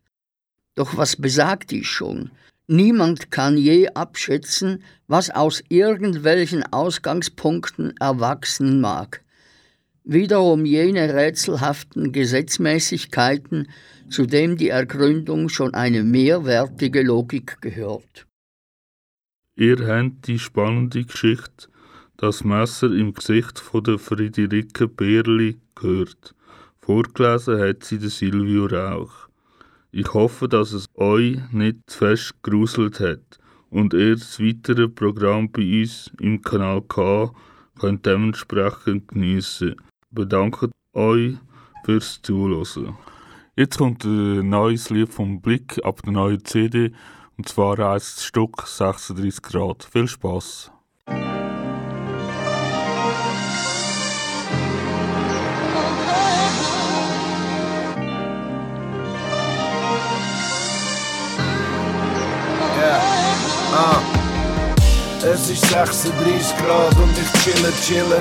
Doch 0.76 0.96
was 0.96 1.18
besagt 1.18 1.72
dies 1.72 1.88
schon? 1.88 2.32
Niemand 2.68 3.32
kann 3.32 3.58
je 3.58 3.88
abschätzen, 3.94 4.84
was 5.08 5.30
aus 5.30 5.64
irgendwelchen 5.70 6.64
Ausgangspunkten 6.74 7.96
erwachsen 7.98 8.82
mag. 8.82 9.24
Wiederum 10.04 10.66
jene 10.66 11.14
rätselhaften 11.14 12.12
Gesetzmäßigkeiten, 12.12 13.70
zu 14.10 14.26
dem 14.26 14.58
die 14.58 14.70
Ergründung 14.70 15.48
schon 15.48 15.74
eine 15.74 16.04
mehrwertige 16.04 17.04
Logik 17.04 17.62
gehört. 17.62 18.28
Ihr 19.56 19.88
habt 19.88 20.28
die 20.28 20.40
spannende 20.40 21.04
Geschichte 21.04 21.68
Das 22.18 22.44
Messer 22.44 22.92
im 22.92 23.14
Gesicht 23.14 23.60
von 23.60 23.84
der 23.84 23.98
Friederike 23.98 24.88
Berli 24.88 25.60
gehört. 25.76 26.36
Vorgelesen 26.80 27.60
hat 27.60 27.84
sie 27.84 28.00
der 28.00 28.10
Silvio 28.10 28.66
Rauch. 28.66 29.27
Ich 29.92 30.14
hoffe, 30.14 30.50
dass 30.50 30.74
es 30.74 30.88
euch 30.96 31.40
nicht 31.52 31.78
zu 31.88 32.00
fest 32.00 32.44
gegruselt 32.44 33.00
hat 33.00 33.40
und 33.70 33.94
ihr 33.94 34.16
das 34.16 34.40
weitere 34.40 34.88
Programm 34.90 35.52
bei 35.52 35.82
uns 35.82 36.12
im 36.20 36.42
Kanal 36.42 36.82
K 36.82 37.32
könnt 37.80 38.06
dementsprechend 38.06 39.08
geniessen. 39.08 39.76
Bedanke 40.12 40.70
euch 40.94 41.36
fürs 41.86 42.22
Zuhören. 42.22 42.98
Jetzt 43.56 43.78
kommt 43.78 44.04
ein 44.04 44.50
neues 44.50 44.90
Lied 44.90 45.10
vom 45.10 45.42
Blick 45.42 45.80
ab 45.84 46.02
der 46.04 46.14
neuen 46.14 46.44
CD 46.44 46.92
und 47.38 47.48
zwar 47.48 47.78
heißt 47.78 48.18
das 48.18 48.26
Stück 48.26 48.64
36 48.68 49.42
Grad. 49.42 49.84
Viel 49.84 50.08
Spaß! 50.08 50.72
Es 65.50 65.54
ist 65.54 65.70
36 65.70 66.58
Grad 66.58 66.94
und 66.98 67.12
ich 67.18 67.42
chille, 67.42 67.72
chille. 67.82 68.18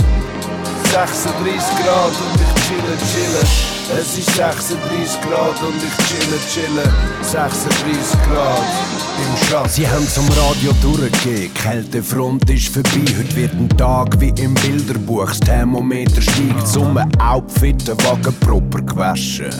36 0.92 1.76
Grad 1.82 2.14
und 2.22 2.40
ich 2.40 2.54
chille, 2.62 2.96
chille. 3.10 4.00
Es 4.00 4.16
ist 4.16 4.36
36 4.36 5.20
Grad 5.22 5.60
und 5.60 5.74
ich 5.74 5.96
chille, 6.06 6.38
chille. 6.48 6.84
36 7.22 8.16
Grad. 9.50 9.68
Sie 9.68 9.88
haben's 9.88 10.16
am 10.18 10.28
Radio 10.28 10.72
durchgegeben, 10.80 11.52
Kältefront 11.54 12.48
ist 12.48 12.68
vorbei. 12.68 13.04
Heute 13.18 13.34
wird 13.34 13.54
ein 13.54 13.68
Tag 13.70 14.20
wie 14.20 14.32
im 14.40 14.54
Bilderbuch. 14.54 15.26
Das 15.26 15.40
Thermometer 15.40 16.22
steigt, 16.22 16.68
Summe 16.68 17.08
Outfit, 17.18 17.88
Wagen 18.04 18.34
proper 18.38 18.82
gewaschen. 18.82 19.50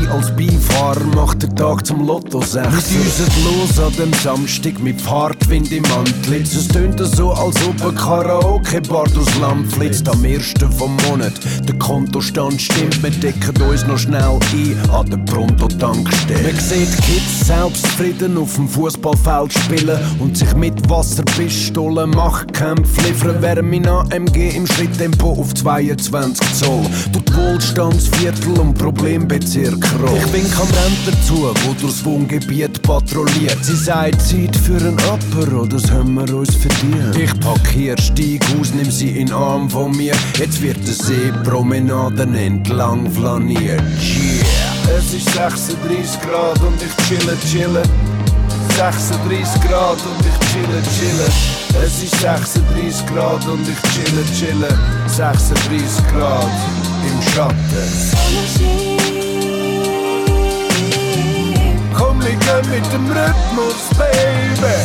Sie 0.00 0.08
als 0.08 0.34
Beifahrer 0.34 1.04
macht 1.14 1.42
den 1.42 1.54
Tag 1.56 1.86
zum 1.86 2.06
Lotto 2.06 2.40
6. 2.40 2.54
Wir 2.54 3.00
düsen 3.02 3.26
los 3.44 3.78
an 3.78 3.92
dem 3.96 4.12
Samstag 4.14 4.80
mit 4.80 5.00
Fahrtwind 5.00 5.70
im 5.72 5.84
Antlitz. 5.92 6.54
Es 6.54 6.68
tönt 6.68 6.98
so, 6.98 7.32
als 7.32 7.56
ob 7.66 7.86
ein 7.86 7.94
Karaoke-Bar 7.94 9.06
durchs 9.14 9.38
Land 9.38 9.72
flitzt. 9.72 10.08
Am 10.08 10.24
ersten 10.24 10.70
vom 10.72 10.96
Monat, 11.08 11.34
der 11.68 11.78
Kontostand 11.78 12.60
stimmt. 12.60 13.02
Wir 13.02 13.10
decken 13.10 13.62
uns 13.62 13.86
noch 13.86 13.98
schnell 13.98 14.38
ein 14.52 14.90
an 14.90 15.10
der 15.10 15.18
Pronto-Tankstelle. 15.18 16.42
Man 16.42 16.60
sieht 16.60 16.96
Kids 17.02 17.46
selbstzufrieden 17.46 18.36
auf 18.38 18.54
dem 18.54 18.68
Fußballfeld 18.68 19.52
spielen 19.52 19.98
und 20.18 20.36
sich 20.36 20.54
mit 20.56 20.88
Wasserpistolen 20.88 22.10
Machtkämpfe 22.10 23.02
liefern, 23.02 23.36
während 23.40 23.70
mein 23.70 23.86
AMG 23.86 24.56
im 24.56 24.66
Schritttempo 24.66 25.32
auf 25.32 25.54
22 25.54 26.54
Zoll 26.54 26.84
durch 27.12 27.36
Wohlstandsviertel 27.36 28.58
und 28.58 28.74
Problembezirke 28.74 29.83
rollt. 30.00 30.24
Ich 30.24 30.32
bin 30.32 30.50
kein 30.50 30.66
Rentner 30.66 31.22
zu, 31.26 31.54
wo 31.64 31.72
durchs 31.80 32.04
Wohngebiet 32.04 32.82
patrouilliert. 32.82 33.58
Sie 33.62 33.76
sagt 33.76 34.20
Zeit 34.22 34.56
für 34.56 34.76
ein 34.76 34.96
Apero, 35.10 35.66
das 35.66 35.90
haben 35.90 36.14
wir 36.14 36.34
uns 36.34 36.54
verdient. 36.54 37.16
Ich 37.16 37.40
pack 37.40 37.66
hier, 37.72 37.96
steig 37.98 38.44
aus, 38.58 38.72
nimm 38.74 38.90
sie 38.90 39.10
in 39.10 39.26
den 39.26 39.34
Arm 39.34 39.68
von 39.68 39.96
mir. 39.96 40.14
Jetzt 40.38 40.60
wird 40.62 40.78
der 40.86 40.94
Seepromenaden 40.94 42.34
entlang 42.34 43.10
flaniert. 43.10 43.82
Yeah. 44.00 44.64
Es 44.98 45.14
ist 45.14 45.32
36 45.32 46.20
Grad 46.20 46.60
und 46.60 46.76
ich 46.82 46.94
chille, 47.06 47.36
chille. 47.50 47.82
36 48.76 49.62
Grad 49.62 49.98
und 50.04 50.20
ich 50.20 50.38
chille, 50.50 50.82
chille. 50.98 51.26
Es 51.84 52.02
ist 52.02 52.20
36 52.20 53.06
Grad 53.06 53.46
und 53.46 53.66
ich 53.68 53.80
chille, 53.92 54.24
chille. 54.36 54.68
36 55.06 56.06
Grad 56.12 56.50
im 57.06 57.22
Schatten. 57.32 59.03
Wir 62.24 62.36
gehen 62.36 62.70
mit 62.70 62.92
dem 62.92 63.06
Rhythmus, 63.06 63.88
Baby. 63.98 64.76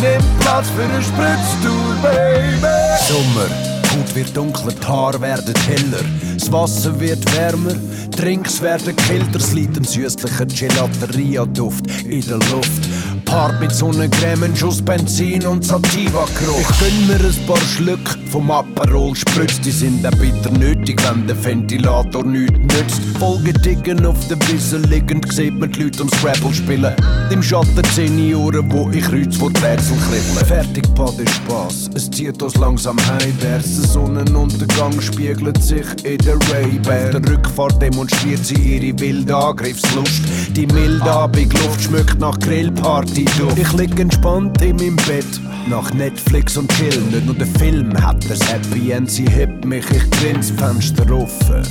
Nimm 0.00 0.22
Platz 0.40 0.66
für 0.70 0.82
eine 0.82 1.02
Spritztour, 1.02 1.94
Baby. 2.02 2.66
Sommer, 3.06 3.48
Haut 3.92 4.14
wird 4.14 4.36
dunkler, 4.36 4.72
die 4.72 4.86
Haare 4.86 5.20
werden 5.20 5.54
heller. 5.66 6.04
Das 6.34 6.50
Wasser 6.50 6.98
wird 6.98 7.24
wärmer, 7.36 7.74
Trinks 8.16 8.60
werden 8.60 8.94
kälter. 8.96 9.38
Es 9.38 9.52
liegt 9.52 9.76
ein 9.76 9.84
süßlicher 9.84 10.46
Gelateria-Duft 10.46 11.86
in 12.04 12.22
der 12.26 12.38
Luft. 12.50 12.88
Part 13.28 13.60
mit 13.60 13.72
Sonnencreme, 13.72 14.44
ein 14.44 14.56
Schuss 14.56 14.80
Benzin 14.80 15.46
und 15.46 15.62
Sativa-Geruch. 15.62 16.60
Ich 16.60 16.78
gönn 16.78 17.06
mir 17.06 17.28
ein 17.28 17.46
paar 17.46 17.60
Schlück 17.60 18.18
vom 18.30 18.50
Aperol 18.50 19.14
Spritz. 19.14 19.60
Die 19.60 19.70
sind 19.70 20.06
auch 20.06 20.10
bitter 20.12 20.50
nötig, 20.50 20.98
wenn 21.06 21.26
der 21.26 21.44
Ventilator 21.44 22.24
nichts 22.24 22.58
nützt. 22.58 23.02
Folgedicken 23.18 24.06
auf 24.06 24.16
der 24.28 24.38
Wiese 24.48 24.78
liegend, 24.78 25.30
sieht 25.30 25.58
man 25.58 25.70
die 25.70 25.84
Leute 25.84 26.02
am 26.02 26.08
Scrabble 26.08 26.54
spielen. 26.54 26.94
Im 27.30 27.42
Schatten 27.42 27.84
Senioren, 27.94 28.72
wo 28.72 28.88
ich 28.90 29.04
Kreuzworträtsel 29.04 29.96
kribbel. 29.98 30.46
Fertig, 30.46 30.94
Pade 30.94 31.24
Spaß. 31.28 31.90
Es 31.94 32.10
zieht 32.10 32.42
uns 32.42 32.56
langsam 32.56 32.96
heimwärts. 32.98 33.76
Der 33.80 33.88
Sonnenuntergang 33.88 34.98
spiegelt 35.02 35.62
sich 35.62 35.86
in 36.02 36.18
der 36.18 36.36
Ray-Ban. 36.50 37.14
Auf 37.16 37.20
der 37.20 37.32
Rückfahrt 37.32 37.82
demonstriert 37.82 38.44
sie 38.44 38.54
ihre 38.54 38.98
wilde 38.98 39.36
Angriffslust. 39.36 40.22
Die 40.56 40.66
milde 40.66 41.10
Abendluft 41.10 41.82
schmeckt 41.82 42.18
nach 42.18 42.38
Grillparty 42.38 43.17
durch. 43.24 43.56
Ich 43.58 43.72
lieg 43.72 43.98
entspannt 43.98 44.60
in 44.62 44.76
meinem 44.76 44.96
Bett. 44.96 45.26
Nach 45.68 45.92
Netflix 45.92 46.56
und 46.56 46.70
Chill, 46.72 47.00
nicht 47.10 47.26
nur 47.26 47.34
der 47.34 47.46
Film 47.46 47.92
hat 48.02 48.28
das 48.30 48.40
Happy 48.50 48.90
End, 48.90 49.10
sie 49.10 49.26
hebt 49.26 49.64
mich, 49.64 49.84
ich 49.90 50.10
grins, 50.10 50.50
Fenster 50.50 51.10
offen. 51.12 51.62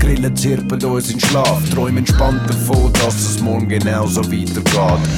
Grillen 0.00 0.36
zirpen 0.36 0.82
uns 0.84 1.10
in 1.10 1.20
Schlaf, 1.20 1.60
träumen 1.74 1.98
entspannt 1.98 2.48
davon, 2.48 2.92
dass 2.94 3.14
es 3.14 3.40
morgen 3.40 3.68
genauso 3.68 4.24
weitergeht. 4.24 4.64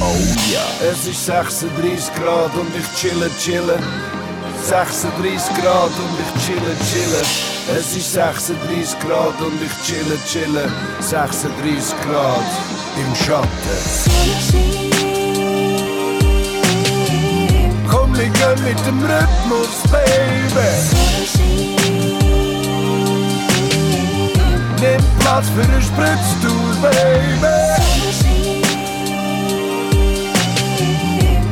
Oh 0.01 0.15
ja. 0.51 0.65
Es 0.91 1.07
ist 1.07 1.25
36 1.25 2.13
Grad 2.15 2.53
und 2.55 2.69
ich 2.77 2.99
chille, 2.99 3.29
chille. 3.39 3.79
36 4.63 5.55
Grad 5.61 5.91
und 5.91 6.19
ich 6.19 6.45
chille, 6.45 6.75
chille. 6.91 7.21
Es 7.77 7.95
ist 7.95 8.13
36 8.13 8.99
Grad 8.99 9.39
und 9.41 9.61
ich 9.61 9.85
chille, 9.85 10.17
chille. 10.27 10.69
36 10.99 11.95
Grad 12.01 12.43
im 12.97 13.15
Schatten. 13.15 14.88
Wir 18.19 18.29
gehen 18.29 18.63
mit 18.65 18.85
dem 18.85 18.99
Rhythmus, 19.01 19.81
Baby. 19.91 20.69
Nimm 24.81 25.03
Platz 25.19 25.47
für 25.49 25.63
eine 25.63 25.81
Spritztour, 25.81 26.75
Baby. 26.81 27.57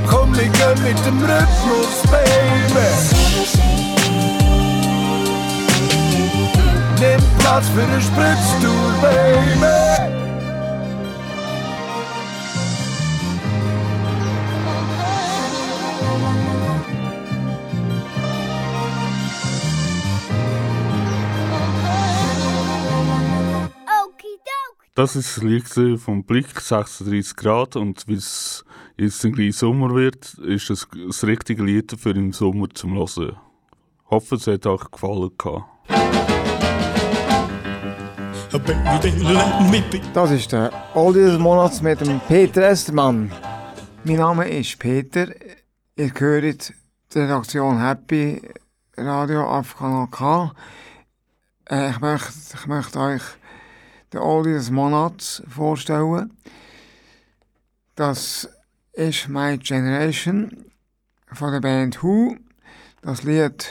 Komm, 0.08 0.36
wir 0.36 0.44
gehen 0.44 0.84
mit 0.84 1.06
dem 1.06 1.20
Rhythmus, 1.22 2.02
Baby. 2.12 2.88
Nimm 7.00 7.22
Platz 7.40 7.66
für 7.74 7.84
eine 7.84 8.02
Spritztour, 8.02 8.94
Baby. 9.02 10.27
Das 24.98 25.16
ist 25.16 25.38
das 25.38 25.44
Lied 25.44 26.00
vom 26.00 26.24
Blick 26.24 26.60
36 26.60 27.36
Grad 27.36 27.76
und 27.76 28.08
weil 28.08 28.16
es 28.16 28.66
jetzt 28.98 29.24
ein 29.24 29.32
gleich 29.32 29.56
Sommer 29.56 29.94
wird, 29.94 30.34
ist 30.40 30.72
das 30.72 30.88
das 30.92 31.24
richtige 31.24 31.64
Lied 31.64 31.96
für 32.00 32.16
den 32.16 32.32
Sommer 32.32 32.68
zum 32.74 32.96
Hören. 32.96 33.38
Ich 34.04 34.10
hoffe, 34.10 34.38
es 34.38 34.48
hat 34.48 34.66
euch 34.66 34.90
gefallen. 34.90 35.30
Das 40.16 40.32
ist 40.32 40.52
der 40.52 40.72
Oldie 40.96 41.20
des 41.20 41.38
Monats 41.38 41.80
mit 41.84 42.02
dem 42.02 42.20
Peter 42.22 42.64
Estermann. 42.68 43.32
Mein 44.04 44.16
Name 44.16 44.50
ist 44.50 44.80
Peter. 44.80 45.28
Ihr 45.96 46.12
hört 46.18 46.74
die 47.14 47.20
Redaktion 47.20 47.80
Happy 47.80 48.42
Radio 48.98 49.44
auf 49.44 49.78
Kanal 49.78 50.08
K. 50.08 50.52
Äh, 51.70 51.92
ich, 51.92 52.00
möchte, 52.00 52.34
ich 52.56 52.66
möchte 52.66 53.00
euch 53.00 53.22
den 54.14 54.22
Oldie 54.22 54.54
des 54.54 54.72
Monats 54.72 55.44
vorstellen. 55.50 56.32
Das 57.96 58.50
ist 58.94 59.28
My 59.28 59.58
Generation 59.58 60.66
von 61.34 61.52
der 61.52 61.60
Band 61.60 62.02
Who. 62.02 62.38
Das 63.02 63.24
Lied 63.24 63.68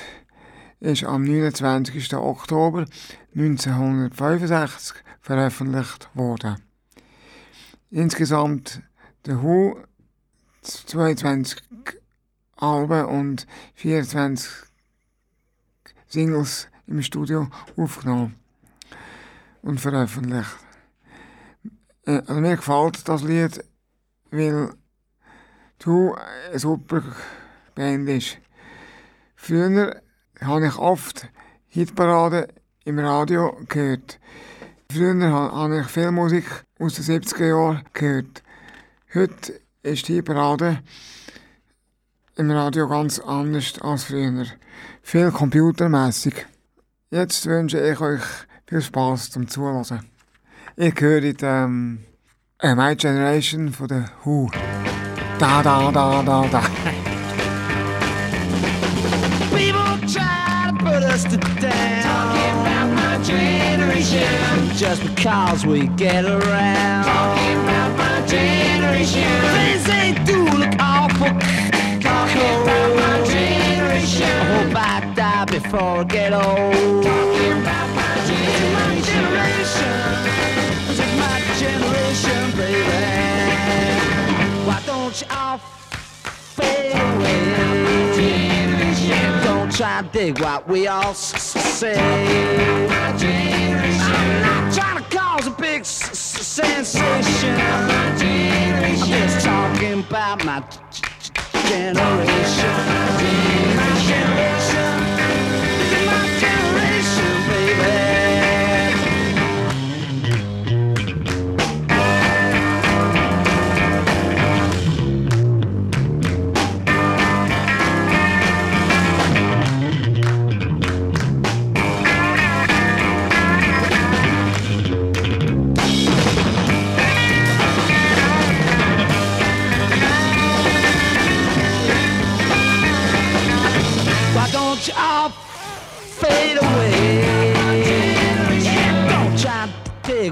ist 0.80 1.04
am 1.04 1.24
29. 1.24 2.14
Oktober 2.14 2.86
1965 3.34 4.96
veröffentlicht 5.20 6.08
worden. 6.14 6.62
Insgesamt 7.90 8.82
der 9.24 9.42
Who 9.42 9.78
22 10.62 11.62
Alben 12.56 13.04
und 13.06 13.46
24 13.74 14.50
Singles 16.08 16.68
im 16.86 17.02
Studio 17.02 17.48
aufgenommen 17.76 18.34
und 19.66 19.80
veröffentlicht. 19.80 20.56
Äh, 22.06 22.22
also 22.26 22.40
mir 22.40 22.56
gefällt 22.56 23.08
das 23.08 23.22
Lied, 23.22 23.64
weil 24.30 24.70
du 25.80 26.14
eine 26.14 26.58
super 26.58 27.02
Band 27.74 28.08
ist. 28.08 28.38
Früher 29.34 30.00
habe 30.40 30.66
ich 30.66 30.78
oft 30.78 31.28
Hitparade 31.66 32.48
im 32.84 32.98
Radio 33.00 33.58
gehört. 33.68 34.20
Früher 34.90 35.30
habe 35.30 35.80
ich 35.80 35.86
viel 35.88 36.12
Musik 36.12 36.44
aus 36.78 36.94
den 36.94 37.04
70er 37.04 37.48
Jahren 37.48 37.82
gehört. 37.92 38.42
Heute 39.14 39.60
ist 39.82 40.06
die 40.06 40.14
Hitparade 40.14 40.78
im 42.36 42.50
Radio 42.52 42.86
ganz 42.86 43.18
anders 43.18 43.80
als 43.80 44.04
früher. 44.04 44.46
Viel 45.02 45.32
computermässig. 45.32 46.46
Jetzt 47.10 47.46
wünsche 47.46 47.80
ich 47.80 48.00
euch 48.00 48.22
viel 48.68 48.82
Spaß 48.82 49.30
zum 49.30 49.48
Zuhören. 49.48 49.84
Höre 50.76 51.20
die 51.20 51.36
ähm, 51.42 52.00
äh, 52.60 52.74
My 52.74 52.96
Generation 52.96 53.72
von 53.72 53.88
der 53.88 54.10
Who. 54.24 54.50
Da, 55.38 55.62
da, 55.62 55.90
da, 55.92 56.22
da, 56.22 56.46
da. 56.50 56.62
People 59.52 59.98
try 60.08 60.68
to 60.68 60.76
put 60.78 61.02
us 61.04 61.24
to 61.24 61.36
down. 61.60 62.02
Talking 62.02 62.60
about 62.60 62.88
my 62.94 63.18
generation. 63.22 64.76
Just 64.76 65.02
because 65.02 65.64
we 65.64 65.86
get 65.96 66.24
around. 66.24 67.04
Talking 67.04 67.60
about 67.62 67.96
my 67.96 68.26
generation. 68.26 69.28
Things 69.54 69.84
they 69.84 70.12
do 70.24 70.44
look 70.58 70.74
awful. 70.80 71.28
Talking 72.00 72.62
about 72.62 72.96
my 72.96 73.24
generation. 73.26 74.26
I 74.26 74.44
hope 74.54 74.74
I 74.74 75.14
die 75.14 75.44
before 75.44 76.00
I 76.00 76.04
get 76.04 76.32
old. 76.32 77.04
Talking 77.04 77.62
about 77.62 77.95
generation, 81.66 82.50
baby. 82.56 83.00
Why 84.66 84.80
don't 84.86 85.20
you 85.20 85.26
all 85.30 85.58
fade 85.58 86.94
away? 86.94 87.36
Don't 89.44 89.70
try 89.72 90.02
to 90.02 90.08
dig 90.12 90.40
what 90.40 90.68
we 90.68 90.86
all 90.86 91.14
say. 91.14 91.98
I'm 91.98 92.86
not 94.42 94.72
trying 94.74 95.02
to 95.02 95.16
cause 95.16 95.46
a 95.46 95.50
big 95.50 95.84
sensation. 95.84 97.56
I'm 97.60 98.96
just 99.08 99.44
talking 99.44 100.00
about. 100.00 100.44
My 100.44 100.62
generation. 101.68 103.45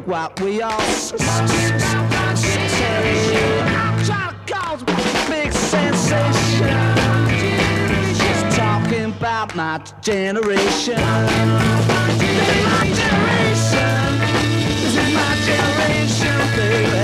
To 0.05 0.11
what 0.11 0.41
we 0.41 0.63
all 0.63 0.81
say. 0.81 1.17
Trying 4.05 4.47
to 4.47 4.53
cause 4.53 4.83
a 4.83 4.85
big 5.31 5.53
sensation. 5.53 6.97
Just 8.17 8.57
talking 8.57 9.05
about 9.07 9.55
my 9.55 9.79
generation. 10.01 10.97
This 10.97 12.39
is 12.39 12.65
my 12.65 12.85
generation. 13.01 14.01
This 14.83 14.97
is 14.97 15.15
my 15.15 15.33
generation, 15.47 16.57
baby. 16.57 17.04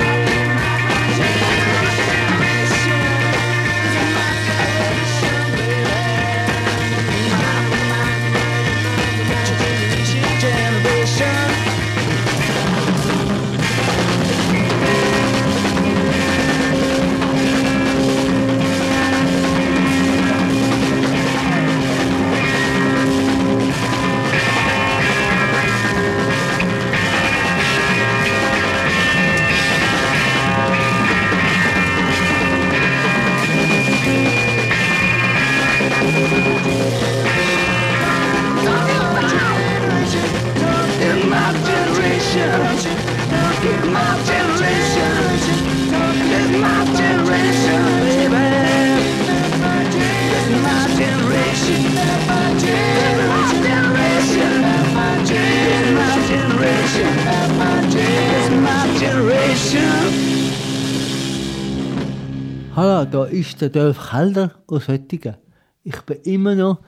der 63.61 63.69
Dolph 63.69 64.09
Kelder 64.09 64.51
aus 64.67 64.87
Wettigen. 64.87 65.37
Ich 65.83 66.01
bin 66.01 66.17
immer 66.23 66.55
noch 66.55 66.79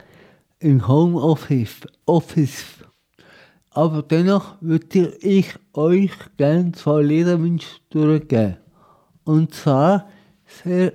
im 0.60 0.88
Homeoffice. 0.88 1.82
Office. 2.06 2.66
Aber 3.70 4.02
dennoch 4.02 4.56
würde 4.60 5.16
ich 5.22 5.56
euch 5.74 6.12
gerne 6.38 6.72
zwei 6.72 7.02
Liederwünsche 7.02 7.80
durchgeben. 7.90 8.58
Und 9.24 9.54
zwar, 9.54 10.10
sehr, 10.64 10.94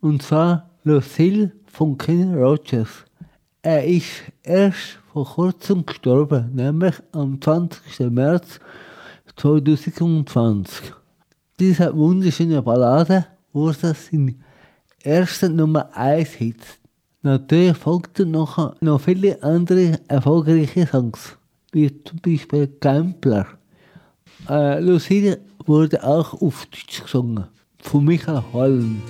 und 0.00 0.22
zwar 0.22 0.70
Lucille 0.84 1.52
von 1.66 1.98
Kenny 1.98 2.34
Rogers. 2.34 3.04
Er 3.62 3.84
ist 3.84 4.22
erst 4.42 4.98
vor 5.12 5.26
kurzem 5.26 5.84
gestorben, 5.84 6.54
nämlich 6.54 6.94
am 7.12 7.40
20. 7.40 8.10
März 8.10 8.58
2020. 9.36 10.92
Diese 11.58 11.94
wunderschöne 11.94 12.62
Ballade 12.62 13.26
wurde 13.52 13.94
sein 13.94 14.42
erster 15.02 15.48
Nummer 15.48 15.94
1 15.96 16.30
Hit. 16.30 16.78
Natürlich 17.22 17.76
folgten 17.76 18.30
noch, 18.30 18.80
noch 18.80 19.00
viele 19.00 19.42
andere 19.42 20.00
erfolgreiche 20.08 20.86
Songs, 20.86 21.36
wie 21.72 21.92
zum 22.04 22.18
Beispiel 22.20 22.68
Gambler. 22.80 23.46
Äh, 24.48 24.80
Lucille 24.80 25.38
wurde 25.66 26.02
auch 26.02 26.40
auf 26.40 26.66
Deutsch 26.66 27.02
gesungen. 27.02 27.44
Von 27.82 28.04
Michael 28.04 28.42
Holm. 28.52 29.02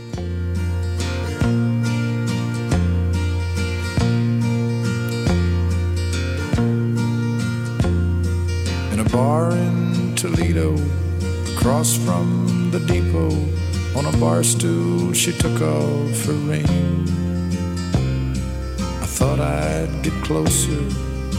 in 8.92 9.06
a 9.06 9.08
bar 9.10 9.52
in 9.52 10.14
Toledo, 10.14 10.74
across 11.56 11.96
from 11.96 12.70
the 12.72 12.80
depot. 12.80 13.59
Bar 14.20 14.42
stool, 14.44 15.14
she 15.14 15.32
took 15.32 15.62
off 15.62 16.26
her 16.26 16.34
ring. 16.34 16.66
I 19.00 19.06
thought 19.06 19.40
I'd 19.40 20.02
get 20.02 20.12
closer, 20.22 20.90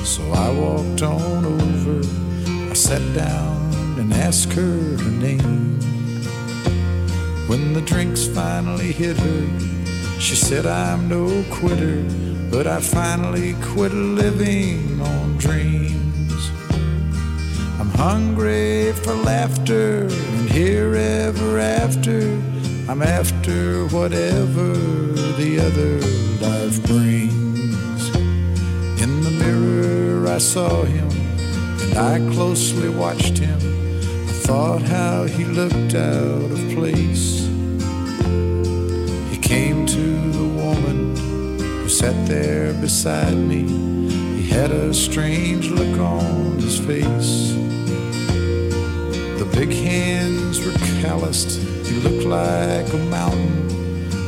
so 0.04 0.24
I 0.32 0.50
walked 0.50 1.04
on 1.04 1.46
over. 1.46 2.00
I 2.72 2.74
sat 2.74 3.04
down 3.14 3.72
and 4.00 4.12
asked 4.12 4.52
her 4.54 4.98
her 4.98 5.12
name. 5.12 5.80
When 7.48 7.74
the 7.74 7.82
drinks 7.82 8.26
finally 8.26 8.92
hit 8.92 9.16
her, 9.16 9.60
she 10.20 10.34
said, 10.34 10.66
I'm 10.66 11.08
no 11.08 11.46
quitter, 11.52 12.04
but 12.50 12.66
I 12.66 12.80
finally 12.80 13.54
quit 13.62 13.94
living 13.94 15.00
on 15.00 15.38
dreams. 15.38 16.50
I'm 17.80 17.92
hungry 17.92 18.92
for 18.94 19.14
laughter 19.14 20.08
and 20.08 20.50
here 20.50 20.96
ever 20.96 21.60
after. 21.60 22.51
I'm 22.90 23.02
after 23.02 23.86
whatever 23.88 24.74
the 25.38 25.60
other 25.60 26.00
life 26.46 26.86
brings. 26.86 28.10
In 29.02 29.22
the 29.24 29.32
mirror, 29.32 30.28
I 30.28 30.38
saw 30.40 30.84
him 30.84 31.10
and 31.82 31.98
I 31.98 32.20
closely 32.34 32.90
watched 32.90 33.38
him. 33.38 33.60
I 34.28 34.34
thought 34.46 34.82
how 34.82 35.24
he 35.24 35.46
looked 35.46 35.96
out 35.96 36.52
of 36.52 36.72
place. 36.76 37.48
He 39.32 39.38
came 39.38 39.86
to 39.86 40.32
the 40.32 40.50
woman 40.62 41.16
who 41.60 41.88
sat 41.88 42.28
there 42.28 42.74
beside 42.74 43.38
me. 43.38 43.64
He 44.42 44.50
had 44.50 44.72
a 44.72 44.94
strange 44.94 45.70
look 45.70 46.00
on 46.00 46.58
his 46.60 46.78
face. 46.80 47.54
The 49.40 49.50
big 49.54 49.72
hands 49.72 50.60
were 50.66 50.74
calloused. 51.02 51.71
He 51.92 51.98
looked 52.00 52.24
like 52.24 52.88
a 52.94 52.98
mountain. 52.98 53.70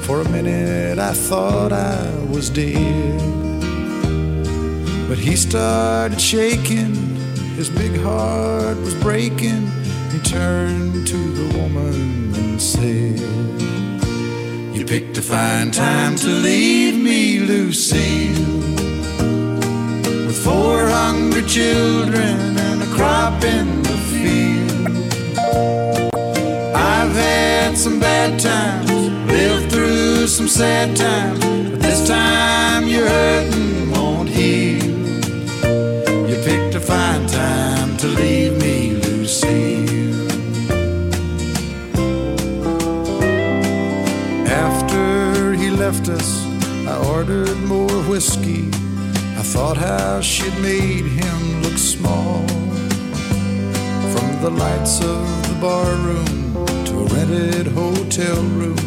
For 0.02 0.20
a 0.20 0.28
minute, 0.28 1.00
I 1.00 1.14
thought 1.14 1.72
I 1.72 2.14
was 2.26 2.50
dead. 2.50 3.20
But 5.08 5.18
he 5.18 5.38
started 5.38 6.20
shaking. 6.20 6.94
His 7.56 7.70
big 7.70 7.96
heart 8.02 8.78
was 8.80 8.96
breaking. 8.96 9.72
He 10.12 10.20
turned 10.20 11.08
to 11.08 11.18
the 11.40 11.58
woman 11.58 12.36
and 12.36 12.62
said, 12.62 13.18
You 14.76 14.84
picked 14.86 15.18
a 15.18 15.22
fine 15.22 15.72
time 15.72 16.18
to 16.18 16.28
leave 16.28 17.02
me, 17.02 17.40
Lucille. 17.40 18.60
With 20.28 20.38
four 20.44 20.86
hungry 20.90 21.44
children 21.44 22.58
and 22.58 22.84
a 22.84 22.88
crop 22.88 23.42
in 23.46 23.83
I've 27.14 27.20
had 27.20 27.78
some 27.78 28.00
bad 28.00 28.40
times, 28.40 28.90
lived 29.28 29.72
through 29.72 30.26
some 30.26 30.48
sad 30.48 30.98
times, 30.98 31.40
but 31.70 31.80
this 31.80 32.08
time 32.08 32.88
your 32.88 33.08
hurting 33.08 33.92
won't 33.92 34.30
heal. 34.30 34.84
You 36.28 36.36
picked 36.44 36.74
a 36.74 36.80
fine 36.80 37.28
time 37.28 37.96
to 37.98 38.08
leave 38.08 38.60
me, 38.60 38.94
Lucille. 38.94 40.28
After 44.50 45.54
he 45.54 45.70
left 45.70 46.10
us, 46.10 46.48
I 46.88 46.98
ordered 47.14 47.56
more 47.60 48.02
whiskey. 48.10 48.70
I 49.38 49.44
thought 49.44 49.78
how 49.78 50.20
she'd 50.20 50.60
made 50.64 51.06
him 51.06 51.62
look 51.62 51.78
small. 51.78 52.44
From 54.14 54.42
the 54.42 54.50
lights 54.50 55.00
of 55.00 55.28
the 55.48 55.58
bar 55.62 55.94
room 56.08 56.44
to 56.94 57.00
a 57.00 57.06
rented 57.06 57.68
hotel 57.68 58.42
room, 58.60 58.78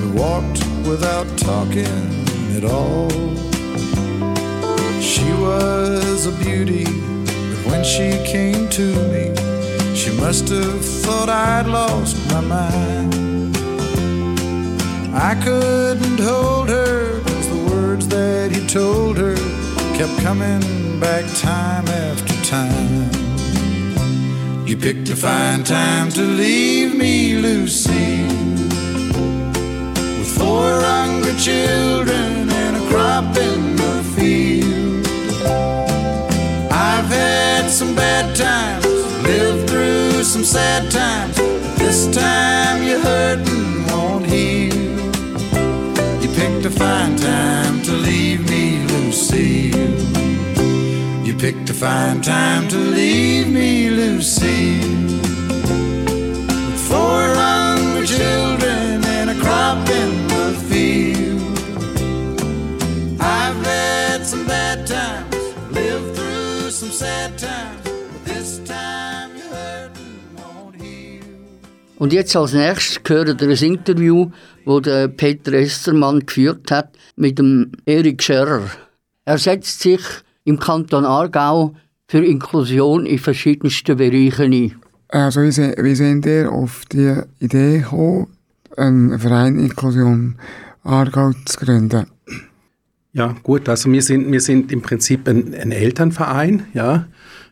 we 0.00 0.20
walked 0.20 0.64
without 0.86 1.26
talking 1.36 2.06
at 2.56 2.64
all. 2.64 3.10
She 5.00 5.28
was 5.32 6.26
a 6.26 6.32
beauty, 6.44 6.84
but 6.84 7.60
when 7.66 7.82
she 7.84 8.10
came 8.24 8.68
to 8.70 8.86
me, 9.12 9.34
she 9.94 10.10
must 10.20 10.48
have 10.48 10.84
thought 10.84 11.28
I'd 11.28 11.66
lost 11.66 12.16
my 12.28 12.40
mind. 12.40 13.56
I 15.12 15.34
couldn't 15.42 16.20
hold 16.20 16.68
her, 16.68 17.20
cause 17.20 17.48
the 17.48 17.70
words 17.70 18.06
that 18.08 18.52
he 18.52 18.64
told 18.66 19.16
her 19.18 19.36
kept 19.96 20.16
coming 20.20 21.00
back 21.00 21.24
time 21.40 21.86
after 21.88 22.34
time. 22.44 23.09
You 24.70 24.76
picked 24.76 25.08
a 25.08 25.16
fine 25.16 25.64
time 25.64 26.10
to 26.10 26.22
leave 26.22 26.94
me, 26.94 27.34
Lucy, 27.34 28.22
with 30.16 30.38
four 30.38 30.80
hungry 30.80 31.34
children 31.34 32.48
and 32.48 32.76
a 32.76 32.88
crop 32.88 33.36
in 33.36 33.74
the 33.74 34.00
field. 34.14 35.08
I've 36.70 37.06
had 37.06 37.68
some 37.68 37.96
bad 37.96 38.36
times, 38.36 38.86
lived 39.24 39.68
through 39.68 40.22
some 40.22 40.44
sad 40.44 40.88
times, 40.92 41.36
but 41.36 41.76
this 41.76 42.06
time 42.14 42.84
you're 42.84 43.00
hurting 43.00 43.86
won't 43.88 44.24
heal. 44.24 44.72
You 46.22 46.28
picked 46.36 46.64
a 46.64 46.70
fine 46.70 47.16
time 47.16 47.82
to 47.82 47.92
leave 47.92 48.48
me, 48.48 48.86
Lucille. 48.86 50.29
You 51.80 51.86
fine 51.86 52.20
time 52.20 52.68
to 52.68 52.76
leave 52.76 53.48
me. 53.48 53.88
With 56.68 56.78
four 56.88 57.34
hungry 57.34 58.06
children 58.06 59.02
and 59.02 59.30
a 59.30 59.34
crop 59.40 59.88
in 59.88 60.28
the 60.28 60.52
field. 60.68 61.58
I've 63.18 63.64
had 63.64 64.26
some 64.26 64.46
bad 64.46 64.86
times, 64.86 65.34
lived 65.70 66.16
through 66.16 66.70
some 66.70 66.90
sad 66.90 67.38
times, 67.38 67.82
this 68.26 68.58
time 68.66 69.30
won't 70.36 70.76
heal. 70.76 71.24
Und 71.98 72.12
jetzt 72.12 72.36
als 72.36 72.52
nächstes 72.52 73.00
hören 73.08 73.40
wir 73.40 73.48
ein 73.48 73.64
Interview, 73.64 74.30
das 74.66 74.82
der 74.82 75.08
Peter 75.08 75.54
Estermann 75.54 76.26
geführt 76.26 76.70
hat 76.70 76.98
mit 77.16 77.38
dem 77.38 77.72
Erik 77.86 78.22
Scherrer. 78.22 78.70
Er 79.24 79.38
setzt 79.38 79.80
sich 79.80 80.02
im 80.44 80.58
Kanton 80.58 81.04
Aargau 81.04 81.74
für 82.08 82.24
Inklusion 82.24 83.06
in 83.06 83.18
verschiedensten 83.18 83.96
Bereichen 83.96 84.52
ein. 84.52 84.74
Also 85.08 85.42
wie, 85.42 85.50
se- 85.50 85.74
wie 85.78 85.94
sind 85.94 86.26
ihr 86.26 86.50
auf 86.50 86.82
die 86.92 87.16
Idee 87.40 87.78
gekommen, 87.78 88.28
einen 88.76 89.18
Verein 89.18 89.58
Inklusion 89.58 90.36
Aargau 90.84 91.32
zu 91.44 91.58
gründen? 91.58 92.06
Ja, 93.12 93.34
gut, 93.42 93.68
also 93.68 93.90
wir 93.90 94.02
sind, 94.02 94.30
wir 94.30 94.40
sind 94.40 94.70
im 94.70 94.82
Prinzip 94.82 95.26
ein, 95.28 95.52
ein 95.54 95.72
Elternverein, 95.72 96.66
ja, 96.74 97.06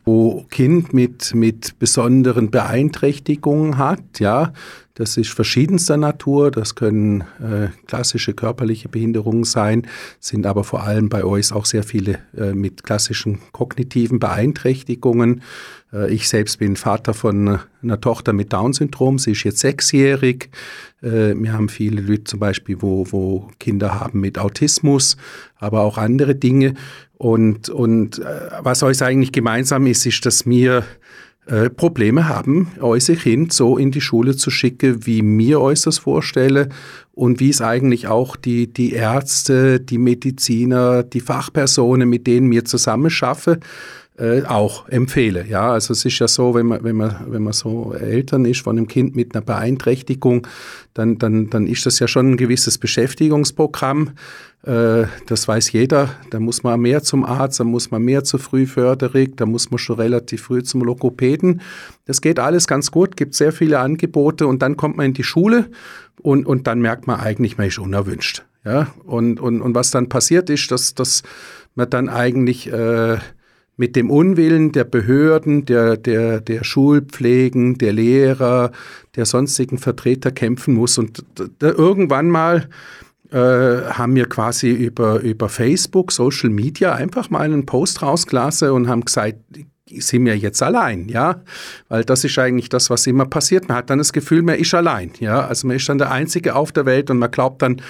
wo 0.05 0.45
Kind 0.51 0.95
mit, 0.95 1.35
mit 1.35 1.79
besonderen 1.81 2.51
Beeinträchtigungen 2.51 3.77
hat, 3.77 4.21
ja. 4.21 4.53
Das 4.99 5.17
ist 5.17 5.31
verschiedenster 5.31 5.97
Natur, 5.97 6.51
das 6.51 6.75
können 6.75 7.21
äh, 7.21 7.69
klassische 7.87 8.35
körperliche 8.35 8.89
Behinderungen 8.89 9.45
sein, 9.45 9.87
sind 10.19 10.45
aber 10.45 10.65
vor 10.65 10.83
allem 10.83 11.09
bei 11.09 11.25
uns 11.25 11.53
auch 11.53 11.67
sehr 11.67 11.85
viele 11.85 12.19
äh, 12.37 12.53
mit 12.53 12.83
klassischen 12.83 13.39
kognitiven 13.53 14.19
Beeinträchtigungen. 14.19 15.43
Äh, 15.93 16.13
ich 16.13 16.29
selbst 16.29 16.59
bin 16.59 16.75
Vater 16.75 17.15
von 17.15 17.61
einer 17.81 18.01
Tochter 18.01 18.33
mit 18.33 18.53
Down-Syndrom, 18.53 19.21
sie 19.21 19.31
ist 19.33 19.45
jetzt 19.45 19.61
sechsjährig. 19.61 20.51
Äh, 21.01 21.37
wir 21.37 21.53
haben 21.53 21.69
viele 21.69 22.01
Leute 22.01 22.25
zum 22.25 22.41
Beispiel, 22.41 22.83
wo, 22.83 23.07
wo 23.13 23.49
Kinder 23.61 24.01
haben 24.01 24.19
mit 24.19 24.37
Autismus, 24.37 25.17
aber 25.59 25.83
auch 25.83 25.97
andere 25.97 26.35
Dinge. 26.35 26.75
Und, 27.19 27.69
und 27.69 28.19
äh, 28.19 28.25
was 28.63 28.83
uns 28.83 29.01
eigentlich 29.01 29.31
gemeinsam 29.31 29.87
ist, 29.87 30.07
ist, 30.07 30.27
dass 30.27 30.45
wir 30.45 30.83
äh, 31.49 31.71
Probleme 31.71 32.29
haben, 32.29 32.69
unser 32.81 33.15
Kind 33.15 33.53
so 33.53 33.79
in 33.79 33.91
die 33.91 34.01
Schule 34.01 34.37
zu 34.37 34.51
schicken, 34.51 35.07
wie 35.07 35.23
wir 35.23 35.61
uns 35.61 35.83
das 35.83 35.99
vorstellen 35.99 36.73
und 37.13 37.41
wie 37.41 37.49
es 37.49 37.63
eigentlich 37.63 38.07
auch 38.07 38.37
die, 38.37 38.73
die 38.73 38.93
Ärzte, 38.93 39.81
die 39.81 39.99
Mediziner, 39.99 41.03
die 41.03 41.21
Fachpersonen, 41.21 42.09
mit 42.09 42.27
denen 42.27 42.51
wir 42.51 42.65
zusammen 42.65 43.11
schaffen, 43.11 43.61
äh, 44.19 44.43
auch 44.43 44.89
empfehle. 44.89 45.47
Ja, 45.47 45.73
also 45.73 45.93
es 45.93 46.05
ist 46.05 46.19
ja 46.19 46.27
so, 46.27 46.55
wenn 46.55 46.67
man, 46.67 46.83
wenn 46.83 46.97
man, 46.97 47.17
wenn 47.29 47.43
man 47.43 47.53
so 47.53 47.95
Eltern 47.95 48.45
ist 48.45 48.63
von 48.63 48.77
einem 48.77 48.89
Kind 48.89 49.15
mit 49.15 49.35
einer 49.35 49.45
Beeinträchtigung, 49.45 50.47
dann, 50.95 51.19
dann, 51.19 51.51
dann 51.51 51.67
ist 51.67 51.87
das 51.87 51.99
ja 52.01 52.09
schon 52.09 52.33
ein 52.33 52.37
gewisses 52.37 52.79
Beschäftigungsprogramm. 52.79 54.11
Äh, 54.65 55.05
das 55.27 55.47
weiß 55.47 55.71
jeder. 55.73 56.11
Da 56.31 56.41
muss 56.41 56.65
man 56.65 56.81
mehr 56.81 57.03
zum 57.03 57.25
Arzt, 57.25 57.61
da 57.61 57.65
muss 57.65 57.91
man 57.93 58.03
mehr 58.03 58.25
zur 58.25 58.41
Frühförderung, 58.41 59.37
da 59.37 59.47
muss 59.47 59.71
man 59.71 59.79
schon 59.79 59.97
relativ 59.97 60.43
früh 60.43 60.63
zum 60.65 60.83
Logopäden. 60.83 61.61
Das 62.07 62.21
geht 62.21 62.41
alles 62.41 62.67
ganz 62.67 62.91
gut, 62.91 63.17
gibt 63.17 63.35
sehr 63.35 63.53
viele 63.53 63.79
Angebote 63.79 64.47
und 64.47 64.63
dann 64.63 64.77
kommt 64.77 64.97
man 64.97 65.07
in 65.07 65.15
die 65.15 65.23
Schule 65.23 65.67
und, 66.21 66.45
und 66.47 66.67
dann 66.67 66.81
merkt 66.81 67.07
man 67.07 67.21
eigentlich, 67.21 67.57
man 67.57 67.69
ist 67.69 67.79
unerwünscht. 67.79 68.45
Ja, 68.65 68.89
und, 69.05 69.39
und, 69.39 69.63
und 69.63 69.75
was 69.77 69.93
dann 69.93 70.09
passiert 70.09 70.51
ist, 70.51 70.73
dass, 70.73 70.95
dass 70.95 71.23
man 71.77 71.89
dann 71.89 72.09
eigentlich 72.09 72.71
äh, 72.73 73.19
mit 73.79 73.97
dem 73.97 74.11
Unwillen 74.11 74.73
der 74.73 74.85
Behörden, 74.85 75.65
der, 75.65 75.97
der, 75.97 76.41
der 76.41 76.65
Schulpflegen, 76.65 77.79
der 77.79 77.93
Lehrer, 77.93 78.73
der 79.17 79.25
sonstigen 79.25 79.79
Vertreter 79.79 80.33
kämpfen 80.33 80.75
muss. 80.75 80.99
Und 80.99 81.25
da, 81.59 81.69
irgendwann 81.69 82.29
mal 82.29 82.69
äh, 83.31 83.37
haben 83.37 84.17
wir 84.17 84.29
quasi 84.29 84.71
über, 84.71 85.21
über 85.21 85.49
Facebook, 85.49 86.11
Social 86.11 86.51
Media 86.51 86.93
einfach 86.95 87.31
mal 87.31 87.43
einen 87.43 87.67
Post 87.67 88.03
rausgelassen 88.03 88.71
und 88.71 88.89
haben 88.89 89.05
gesagt, 89.05 89.39
sind 89.99 90.25
wir 90.25 90.37
jetzt 90.37 90.63
allein, 90.63 91.09
ja? 91.09 91.43
Weil 91.89 92.05
das 92.05 92.25
ist 92.25 92.39
eigentlich 92.39 92.69
das, 92.69 92.91
was 92.91 93.07
immer 93.07 93.27
passiert. 93.27 93.69
Man 93.69 93.79
hat 93.79 93.91
dann 93.91 93.99
das 93.99 94.13
Gefühl, 94.13 94.43
man 94.43 94.59
ist 94.59 94.75
allein, 94.75 95.13
ja? 95.21 95.47
Also 95.47 95.67
man 95.67 95.77
ist 95.77 95.89
dann 95.89 95.99
der 95.99 96.11
Einzige 96.11 96.55
auf 96.55 96.73
der 96.73 96.87
Welt 96.87 97.11
und 97.11 97.19
man 97.19 97.31
glaubt 97.31 97.63
dann, 97.63 97.81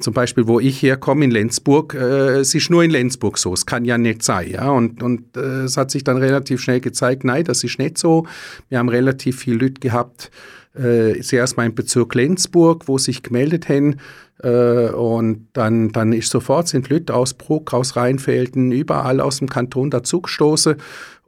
zum 0.00 0.14
Beispiel, 0.14 0.46
wo 0.46 0.60
ich 0.60 0.82
herkomme, 0.82 1.24
in 1.24 1.30
Lenzburg, 1.30 1.94
äh, 1.94 2.38
es 2.38 2.54
ist 2.54 2.70
nur 2.70 2.84
in 2.84 2.90
Lenzburg 2.90 3.38
so, 3.38 3.52
es 3.52 3.66
kann 3.66 3.84
ja 3.84 3.98
nicht 3.98 4.22
sein, 4.22 4.50
ja? 4.50 4.70
Und, 4.70 5.02
und 5.02 5.36
äh, 5.36 5.64
es 5.64 5.76
hat 5.76 5.90
sich 5.90 6.04
dann 6.04 6.16
relativ 6.16 6.60
schnell 6.60 6.80
gezeigt, 6.80 7.24
nein, 7.24 7.44
das 7.44 7.64
ist 7.64 7.78
nicht 7.78 7.98
so. 7.98 8.26
Wir 8.68 8.78
haben 8.78 8.88
relativ 8.88 9.38
viel 9.38 9.60
Leute 9.60 9.80
gehabt, 9.80 10.30
äh, 10.74 11.20
zuerst 11.20 11.56
mal 11.56 11.66
im 11.66 11.74
Bezirk 11.74 12.14
Lenzburg, 12.14 12.86
wo 12.86 12.98
sich 12.98 13.22
gemeldet 13.22 13.68
haben, 13.68 13.96
äh, 14.42 14.90
und 14.90 15.48
dann, 15.52 15.90
dann 15.90 16.12
ist 16.12 16.30
sofort 16.30 16.68
sind 16.68 16.88
Leute 16.88 17.14
aus 17.14 17.34
Bruck, 17.34 17.72
aus 17.74 17.96
Rheinfelden, 17.96 18.72
überall 18.72 19.20
aus 19.20 19.38
dem 19.38 19.48
Kanton 19.48 19.90
dazugestoßen. 19.90 20.76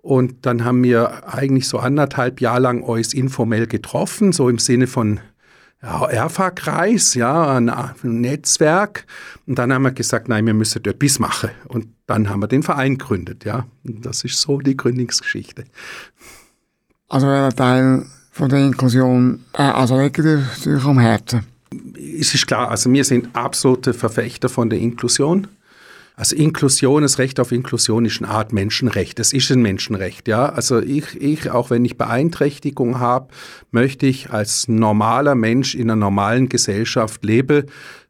Und 0.03 0.47
dann 0.47 0.65
haben 0.65 0.83
wir 0.83 1.29
eigentlich 1.35 1.69
so 1.69 1.79
anderthalb 1.79 2.41
Jahre 2.41 2.61
lang 2.61 2.83
uns 2.83 3.13
informell 3.13 3.67
getroffen, 3.67 4.33
so 4.33 4.49
im 4.49 4.59
Sinne 4.59 4.87
von 4.87 5.21
ERFA-Kreis, 5.83 7.15
ja, 7.15 7.57
ein, 7.57 7.73
Netzwerk. 8.03 9.07
Und 9.47 9.59
dann 9.59 9.73
haben 9.73 9.83
wir 9.83 9.93
gesagt, 9.93 10.29
nein, 10.29 10.47
wir 10.47 10.55
müssen 10.55 10.85
etwas 10.85 11.19
machen. 11.19 11.51
Und 11.69 11.89
dann 12.07 12.29
haben 12.29 12.41
wir 12.41 12.49
den 12.49 12.63
Verein 12.63 12.99
gegründet, 12.99 13.45
ja. 13.45 13.67
Und 13.85 14.05
das 14.05 14.25
ist 14.25 14.41
so 14.41 14.59
die 14.59 14.77
Gründungsgeschichte. 14.77 15.65
Also 17.09 17.27
ein 17.27 17.55
Teil 17.57 18.07
von 18.31 18.49
der 18.49 18.61
Inklusion, 18.61 19.45
äh, 19.55 19.63
also 19.63 19.97
natürlich 19.97 20.45
am 20.85 20.99
Herzen. 20.99 21.50
Es 22.19 22.35
ist 22.35 22.47
klar, 22.47 22.71
also 22.71 22.93
wir 22.93 23.05
sind 23.05 23.29
absolute 23.35 23.95
Verfechter 23.95 24.49
von 24.49 24.71
der 24.71 24.79
Inklusion. 24.79 25.47
Also 26.21 26.37
Inklusion, 26.37 27.01
das 27.01 27.19
Recht 27.19 27.41
auf 27.41 27.51
Inklusion 27.51 28.05
ist 28.05 28.21
eine 28.21 28.31
Art 28.31 28.53
Menschenrecht. 28.53 29.19
Das 29.19 29.33
ist 29.33 29.51
ein 29.51 29.63
Menschenrecht, 29.63 30.29
ja. 30.29 30.51
Also 30.51 30.79
ich, 30.79 31.19
ich 31.19 31.51
auch 31.51 31.71
wenn 31.71 31.83
ich 31.85 31.97
Beeinträchtigung 31.97 32.99
habe, 32.99 33.29
möchte 33.71 34.05
ich 34.05 34.31
als 34.31 34.69
normaler 34.69 35.35
Mensch 35.35 35.75
in 35.75 35.91
einer 35.91 35.97
normalen 35.97 36.51
Gesellschaft 36.51 37.25
leben. 37.25 37.65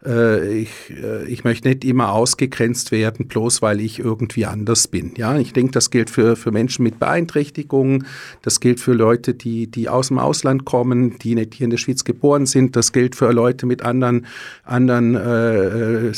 Äh, 0.04 0.62
ich, 0.62 0.70
äh, 0.90 1.24
ich 1.26 1.44
möchte 1.44 1.68
nicht 1.68 1.84
immer 1.84 2.12
ausgegrenzt 2.12 2.90
werden, 2.90 3.28
bloß 3.28 3.60
weil 3.60 3.80
ich 3.80 3.98
irgendwie 3.98 4.46
anders 4.46 4.88
bin. 4.88 5.12
Ja, 5.16 5.36
ich 5.38 5.52
denke, 5.52 5.72
das 5.72 5.90
gilt 5.90 6.08
für, 6.08 6.36
für 6.36 6.52
Menschen 6.52 6.82
mit 6.82 6.98
Beeinträchtigungen, 6.98 8.06
das 8.42 8.60
gilt 8.60 8.80
für 8.80 8.94
Leute, 8.94 9.34
die, 9.34 9.66
die 9.70 9.88
aus 9.88 10.08
dem 10.08 10.18
Ausland 10.18 10.64
kommen, 10.64 11.18
die 11.18 11.34
nicht 11.34 11.54
hier 11.54 11.64
in 11.64 11.70
der 11.70 11.78
Schweiz 11.78 12.04
geboren 12.04 12.46
sind, 12.46 12.76
das 12.76 12.92
gilt 12.92 13.14
für 13.14 13.30
Leute 13.32 13.66
mit 13.66 13.82
anderen, 13.82 14.26
anderen 14.64 15.16
äh, 15.16 16.08
äh 16.08 16.14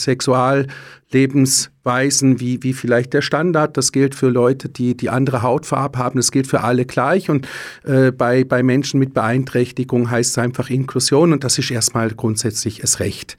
Weisen 1.85 2.41
wie, 2.41 2.62
wie 2.62 2.72
vielleicht 2.72 3.12
der 3.12 3.22
Standard. 3.22 3.76
Das 3.76 3.93
gilt 3.93 4.14
für 4.14 4.28
Leute, 4.28 4.68
die 4.68 4.97
die 4.97 5.11
andere 5.11 5.43
Hautfarbe 5.43 5.99
haben. 5.99 6.16
Das 6.16 6.30
gilt 6.30 6.47
für 6.47 6.62
alle 6.62 6.85
gleich. 6.87 7.28
Und 7.28 7.49
äh, 7.85 8.12
bei, 8.12 8.45
bei 8.45 8.62
Menschen 8.62 9.01
mit 9.01 9.14
Beeinträchtigung 9.14 10.11
heißt 10.11 10.30
es 10.30 10.39
einfach 10.39 10.70
Inklusion. 10.70 11.33
Und 11.33 11.45
das 11.45 11.59
ist 11.59 11.70
erstmal 11.70 12.11
grundsätzlich 12.11 12.80
das 12.80 13.01
Recht, 13.01 13.37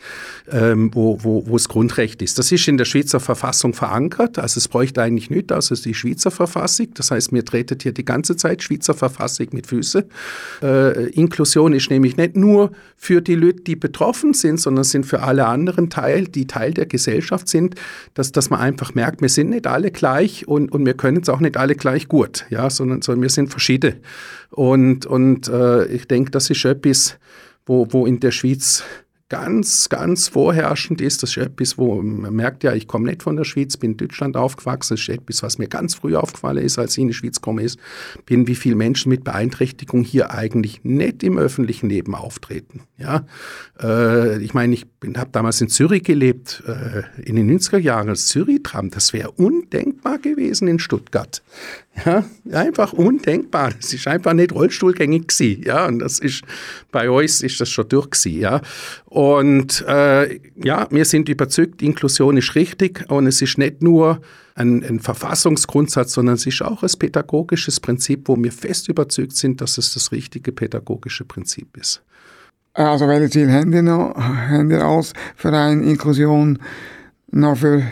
ähm, 0.51 0.91
wo, 0.93 1.17
wo, 1.23 1.47
wo 1.47 1.55
es 1.55 1.69
Grundrecht 1.69 2.21
ist. 2.21 2.37
Das 2.37 2.51
ist 2.51 2.67
in 2.67 2.77
der 2.77 2.85
Schweizer 2.85 3.19
Verfassung 3.19 3.73
verankert. 3.73 4.37
Also 4.37 4.57
es 4.57 4.67
bräuchte 4.67 5.01
eigentlich 5.01 5.29
nichts, 5.29 5.51
also 5.51 5.75
die 5.75 5.93
Schweizer 5.93 6.31
Verfassung. 6.31 6.87
Das 6.95 7.11
heißt, 7.11 7.31
mir 7.31 7.45
tretet 7.45 7.83
hier 7.83 7.93
die 7.93 8.05
ganze 8.05 8.35
Zeit 8.35 8.61
Schweizer 8.61 8.93
Verfassung 8.93 9.47
mit 9.51 9.67
Füßen. 9.67 10.03
Äh, 10.61 11.09
Inklusion 11.11 11.73
ist 11.73 11.89
nämlich 11.89 12.17
nicht 12.17 12.35
nur 12.35 12.71
für 12.97 13.21
die 13.21 13.35
Leute, 13.35 13.61
die 13.61 13.75
betroffen 13.75 14.33
sind, 14.33 14.59
sondern 14.59 14.83
sind 14.83 15.05
für 15.05 15.21
alle 15.21 15.45
anderen 15.45 15.89
Teil, 15.89 16.25
die 16.25 16.45
Teil 16.45 16.73
der 16.73 16.87
Gesellschaft 16.87 17.47
sind. 17.47 17.75
Das 18.13 18.33
dass 18.33 18.49
man 18.49 18.59
einfach 18.59 18.93
merkt, 18.95 19.21
wir 19.21 19.29
sind 19.29 19.51
nicht 19.51 19.67
alle 19.67 19.91
gleich 19.91 20.47
und, 20.47 20.71
und 20.71 20.85
wir 20.85 20.95
können 20.95 21.21
es 21.21 21.29
auch 21.29 21.39
nicht 21.39 21.55
alle 21.55 21.75
gleich 21.75 22.07
gut, 22.07 22.45
ja, 22.49 22.69
sondern, 22.69 23.01
sondern 23.01 23.21
wir 23.21 23.29
sind 23.29 23.49
verschiedene. 23.49 23.97
Und, 24.49 25.05
und 25.05 25.47
äh, 25.47 25.85
ich 25.85 26.07
denke, 26.07 26.31
das 26.31 26.49
ist 26.49 26.65
etwas, 26.65 27.17
wo, 27.65 27.87
wo 27.91 28.05
in 28.05 28.19
der 28.19 28.31
Schweiz 28.31 28.83
ganz, 29.33 29.89
ganz 29.89 30.27
vorherrschend 30.27 31.01
ist. 31.01 31.23
Das 31.23 31.31
ist 31.31 31.37
etwas, 31.37 31.75
wo 31.79 31.99
man 32.03 32.35
merkt 32.35 32.63
ja, 32.63 32.71
ich 32.73 32.87
komme 32.87 33.09
nicht 33.09 33.23
von 33.23 33.35
der 33.35 33.45
Schweiz, 33.45 33.77
bin 33.77 33.93
in 33.93 33.97
Deutschland 33.97 34.37
aufgewachsen. 34.37 34.93
Das 34.93 35.01
ist 35.01 35.09
etwas, 35.09 35.41
was 35.41 35.57
mir 35.57 35.67
ganz 35.67 35.95
früh 35.95 36.15
aufgefallen 36.15 36.63
ist, 36.63 36.77
als 36.77 36.95
ich 36.95 37.01
in 37.01 37.07
die 37.07 37.15
Schweiz 37.15 37.41
komme, 37.41 37.63
ist, 37.63 37.79
bin, 38.27 38.45
wie 38.45 38.53
viele 38.53 38.75
Menschen 38.75 39.09
mit 39.09 39.23
Beeinträchtigung 39.23 40.03
hier 40.03 40.29
eigentlich 40.29 40.83
nicht 40.83 41.23
im 41.23 41.39
öffentlichen 41.39 41.89
Leben 41.89 42.13
auftreten. 42.13 42.81
Ja, 42.99 43.25
äh, 43.81 44.37
ich 44.37 44.53
meine, 44.53 44.75
ich 44.75 44.85
habe 45.17 45.31
damals 45.31 45.59
in 45.61 45.69
Zürich 45.69 46.03
gelebt, 46.03 46.61
äh, 46.67 47.01
in 47.23 47.35
den 47.35 47.59
90er 47.59 47.79
Jahren. 47.79 48.09
Das 48.09 48.27
Zürich-Tram, 48.27 48.91
das 48.91 49.13
wäre 49.13 49.31
undenkbar 49.31 50.19
gewesen 50.19 50.67
in 50.67 50.77
Stuttgart. 50.77 51.41
Ja, 52.05 52.25
einfach 52.51 52.91
undenkbar. 52.93 53.71
Das 53.79 53.93
ist 53.93 54.07
einfach 54.07 54.33
nicht 54.33 54.51
rollstuhlgängig 54.51 55.27
gewesen. 55.27 55.63
Ja, 55.63 55.85
und 55.85 55.99
das 55.99 56.17
ist, 56.17 56.41
bei 56.91 57.09
uns 57.09 57.43
ist 57.43 57.61
das 57.61 57.69
schon 57.69 57.87
durch 57.87 58.09
gewesen, 58.09 58.39
ja. 58.39 58.61
Äh, 59.87 60.39
ja, 60.63 60.87
wir 60.89 61.05
sind 61.05 61.29
überzeugt, 61.29 61.81
Inklusion 61.81 62.37
ist 62.37 62.55
richtig 62.55 63.05
und 63.09 63.27
es 63.27 63.41
ist 63.41 63.57
nicht 63.57 63.81
nur 63.81 64.21
ein, 64.55 64.83
ein, 64.83 64.99
Verfassungsgrundsatz, 64.99 66.13
sondern 66.13 66.35
es 66.35 66.45
ist 66.45 66.61
auch 66.61 66.83
ein 66.83 66.99
pädagogisches 66.99 67.79
Prinzip, 67.79 68.27
wo 68.27 68.35
wir 68.37 68.51
fest 68.51 68.87
überzeugt 68.87 69.35
sind, 69.35 69.61
dass 69.61 69.77
es 69.77 69.93
das 69.93 70.11
richtige 70.11 70.51
pädagogische 70.51 71.25
Prinzip 71.25 71.75
ist. 71.77 72.01
Also 72.73 73.05
Ziele 73.29 73.51
haben 73.51 73.71
ihr 73.71 73.83
noch, 73.83 74.15
haben 74.15 74.71
ihr 74.71 74.83
als 74.83 75.13
Verein 75.35 75.83
Inklusion 75.83 76.59
noch 77.31 77.57
für 77.57 77.83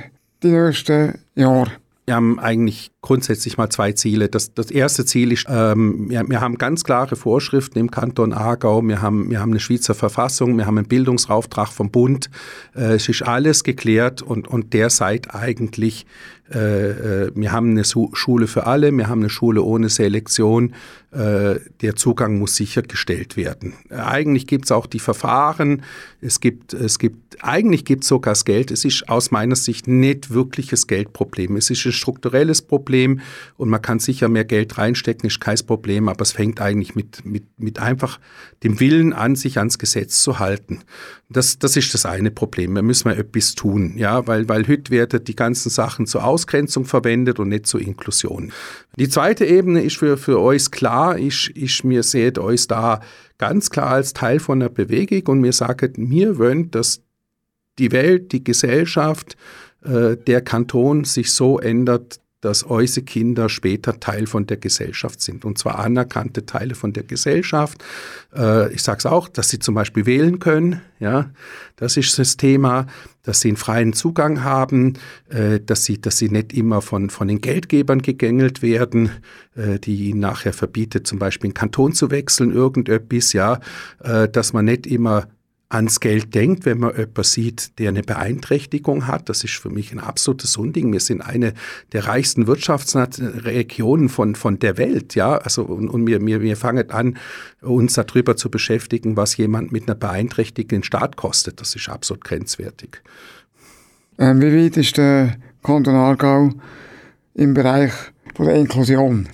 die 0.41 0.47
nächsten 0.47 1.19
Jahre? 1.35 1.71
Wir 2.05 2.15
haben 2.15 2.39
eigentlich 2.39 2.91
grundsätzlich 3.01 3.57
mal 3.57 3.69
zwei 3.69 3.93
Ziele. 3.93 4.29
Das, 4.29 4.53
das 4.53 4.69
erste 4.69 5.05
Ziel 5.05 5.31
ist, 5.31 5.45
ähm, 5.49 6.09
wir, 6.09 6.23
wir, 6.29 6.39
haben 6.39 6.57
ganz 6.57 6.83
klare 6.83 7.15
Vorschriften 7.15 7.79
im 7.79 7.89
Kanton 7.89 8.31
Aargau, 8.31 8.83
wir 8.83 9.01
haben, 9.01 9.29
wir 9.31 9.39
haben 9.39 9.51
eine 9.51 9.59
Schweizer 9.59 9.95
Verfassung, 9.95 10.57
wir 10.57 10.67
haben 10.67 10.77
einen 10.77 10.87
Bildungsauftrag 10.87 11.69
vom 11.69 11.89
Bund. 11.89 12.29
Äh, 12.75 12.93
es 12.93 13.09
ist 13.09 13.23
alles 13.23 13.63
geklärt 13.63 14.21
und, 14.21 14.47
und 14.47 14.73
der 14.73 14.91
seid 14.91 15.33
eigentlich, 15.33 16.05
äh, 16.53 17.25
äh, 17.25 17.31
wir 17.33 17.51
haben 17.51 17.71
eine 17.71 17.83
Schule 17.85 18.45
für 18.45 18.67
alle, 18.67 18.91
wir 18.91 19.07
haben 19.07 19.21
eine 19.21 19.29
Schule 19.29 19.63
ohne 19.63 19.89
Selektion, 19.89 20.75
äh, 21.11 21.55
der 21.81 21.95
Zugang 21.95 22.37
muss 22.37 22.55
sichergestellt 22.55 23.35
werden. 23.35 23.73
Eigentlich 23.89 24.45
gibt 24.45 24.65
es 24.65 24.71
auch 24.71 24.85
die 24.85 24.99
Verfahren, 24.99 25.81
es 26.19 26.39
gibt, 26.39 26.73
es 26.73 26.99
gibt, 26.99 27.43
eigentlich 27.43 27.83
gibt 27.83 28.03
es 28.03 28.09
sogar 28.09 28.33
das 28.33 28.45
Geld. 28.45 28.69
Es 28.69 28.85
ist 28.85 29.09
aus 29.09 29.31
meiner 29.31 29.55
Sicht 29.55 29.87
nicht 29.87 30.31
wirkliches 30.31 30.85
Geldproblem. 30.85 31.55
Es 31.55 31.69
ist 31.69 31.85
ein 31.85 31.93
strukturelles 31.93 32.61
Problem 32.61 32.90
und 33.57 33.69
man 33.69 33.81
kann 33.81 33.99
sicher 33.99 34.29
mehr 34.29 34.45
Geld 34.45 34.77
reinstecken, 34.77 35.27
ist 35.27 35.41
kein 35.41 35.57
Problem, 35.65 36.09
aber 36.09 36.21
es 36.21 36.31
fängt 36.31 36.61
eigentlich 36.61 36.95
mit, 36.95 37.25
mit, 37.25 37.43
mit 37.57 37.79
einfach 37.79 38.19
dem 38.63 38.79
Willen 38.79 39.13
an, 39.13 39.35
sich 39.35 39.57
ans 39.57 39.77
Gesetz 39.77 40.21
zu 40.21 40.39
halten. 40.39 40.79
Das, 41.29 41.59
das 41.59 41.77
ist 41.77 41.93
das 41.93 42.05
eine 42.05 42.31
Problem. 42.31 42.75
Da 42.75 42.81
müssen 42.81 43.09
wir 43.09 43.17
etwas 43.17 43.55
tun, 43.55 43.93
ja, 43.97 44.27
weil, 44.27 44.49
weil 44.49 44.67
heute 44.67 44.91
werden 44.91 45.23
die 45.23 45.35
ganzen 45.35 45.69
Sachen 45.69 46.05
zur 46.05 46.25
Ausgrenzung 46.25 46.85
verwendet 46.85 47.39
und 47.39 47.49
nicht 47.49 47.67
zur 47.67 47.81
Inklusion. 47.81 48.51
Die 48.97 49.09
zweite 49.09 49.45
Ebene 49.45 49.81
ist 49.81 49.97
für, 49.97 50.17
für 50.17 50.39
euch 50.39 50.69
klar, 50.71 51.17
ich, 51.17 51.51
ich 51.55 51.83
mir 51.83 52.03
seht 52.03 52.37
euch 52.37 52.67
da 52.67 53.01
ganz 53.37 53.69
klar 53.69 53.87
als 53.87 54.13
Teil 54.13 54.39
von 54.39 54.59
der 54.59 54.69
Bewegung 54.69 55.33
und 55.33 55.41
mir 55.41 55.53
sagt, 55.53 55.97
mir 55.97 56.37
wollen, 56.37 56.69
dass 56.71 57.01
die 57.79 57.91
Welt, 57.91 58.31
die 58.31 58.43
Gesellschaft, 58.43 59.35
äh, 59.83 60.15
der 60.15 60.41
Kanton 60.41 61.03
sich 61.03 61.31
so 61.31 61.59
ändert, 61.59 62.20
dass 62.41 62.63
unsere 62.63 63.05
Kinder 63.05 63.49
später 63.49 63.99
Teil 63.99 64.25
von 64.25 64.47
der 64.47 64.57
Gesellschaft 64.57 65.21
sind. 65.21 65.45
Und 65.45 65.57
zwar 65.59 65.79
anerkannte 65.79 66.45
Teile 66.45 66.75
von 66.75 66.91
der 66.91 67.03
Gesellschaft. 67.03 67.83
Äh, 68.35 68.73
ich 68.73 68.81
sage 68.81 68.97
es 68.99 69.05
auch, 69.05 69.29
dass 69.29 69.49
sie 69.49 69.59
zum 69.59 69.75
Beispiel 69.75 70.05
wählen 70.07 70.39
können. 70.39 70.81
Ja, 70.99 71.29
das 71.75 71.97
ist 71.97 72.17
das 72.19 72.37
Thema, 72.37 72.87
dass 73.23 73.41
sie 73.41 73.49
einen 73.49 73.57
freien 73.57 73.93
Zugang 73.93 74.43
haben, 74.43 74.93
äh, 75.29 75.59
dass, 75.59 75.85
sie, 75.85 76.01
dass 76.01 76.17
sie 76.17 76.29
nicht 76.29 76.53
immer 76.53 76.81
von, 76.81 77.09
von 77.11 77.27
den 77.27 77.41
Geldgebern 77.41 78.01
gegängelt 78.01 78.61
werden, 78.61 79.11
äh, 79.55 79.79
die 79.79 80.09
ihnen 80.09 80.19
nachher 80.19 80.53
verbietet, 80.53 81.05
zum 81.05 81.19
Beispiel 81.19 81.49
in 81.49 81.53
Kanton 81.53 81.93
zu 81.93 82.09
wechseln, 82.09 82.51
irgendetwas, 82.51 83.33
ja, 83.33 83.59
äh, 84.03 84.27
dass 84.27 84.53
man 84.53 84.65
nicht 84.65 84.87
immer 84.87 85.27
ans 85.71 86.01
Geld 86.01 86.35
denkt, 86.35 86.65
wenn 86.65 86.79
man 86.79 86.91
jemanden 86.91 87.23
sieht, 87.23 87.79
der 87.79 87.89
eine 87.89 88.03
Beeinträchtigung 88.03 89.07
hat. 89.07 89.29
Das 89.29 89.43
ist 89.43 89.53
für 89.53 89.69
mich 89.69 89.91
ein 89.91 89.99
absolutes 89.99 90.57
Unding. 90.57 90.91
Wir 90.91 90.99
sind 90.99 91.21
eine 91.21 91.53
der 91.93 92.07
reichsten 92.07 92.45
Wirtschaftsregionen 92.45 94.09
von, 94.09 94.35
von 94.35 94.59
der 94.59 94.77
Welt. 94.77 95.15
Ja? 95.15 95.37
Also, 95.37 95.63
und, 95.63 95.89
und 95.89 96.05
wir, 96.07 96.25
wir, 96.25 96.41
wir 96.41 96.57
fangen 96.57 96.91
an, 96.91 97.17
uns 97.61 97.93
darüber 97.93 98.35
zu 98.35 98.51
beschäftigen, 98.51 99.15
was 99.15 99.37
jemand 99.37 99.71
mit 99.71 99.87
einer 99.87 99.95
Beeinträchtigung 99.95 100.81
den 100.81 100.83
Staat 100.83 101.15
kostet. 101.15 101.61
Das 101.61 101.75
ist 101.75 101.87
absolut 101.87 102.23
grenzwertig. 102.23 103.01
Ähm, 104.19 104.41
wie 104.41 104.65
weit 104.65 104.77
ist 104.77 104.97
der 104.97 105.37
Kanton 105.63 105.95
Aargau 105.95 106.51
im 107.33 107.53
Bereich 107.53 107.93
der 108.37 108.55
Inklusion? 108.55 109.29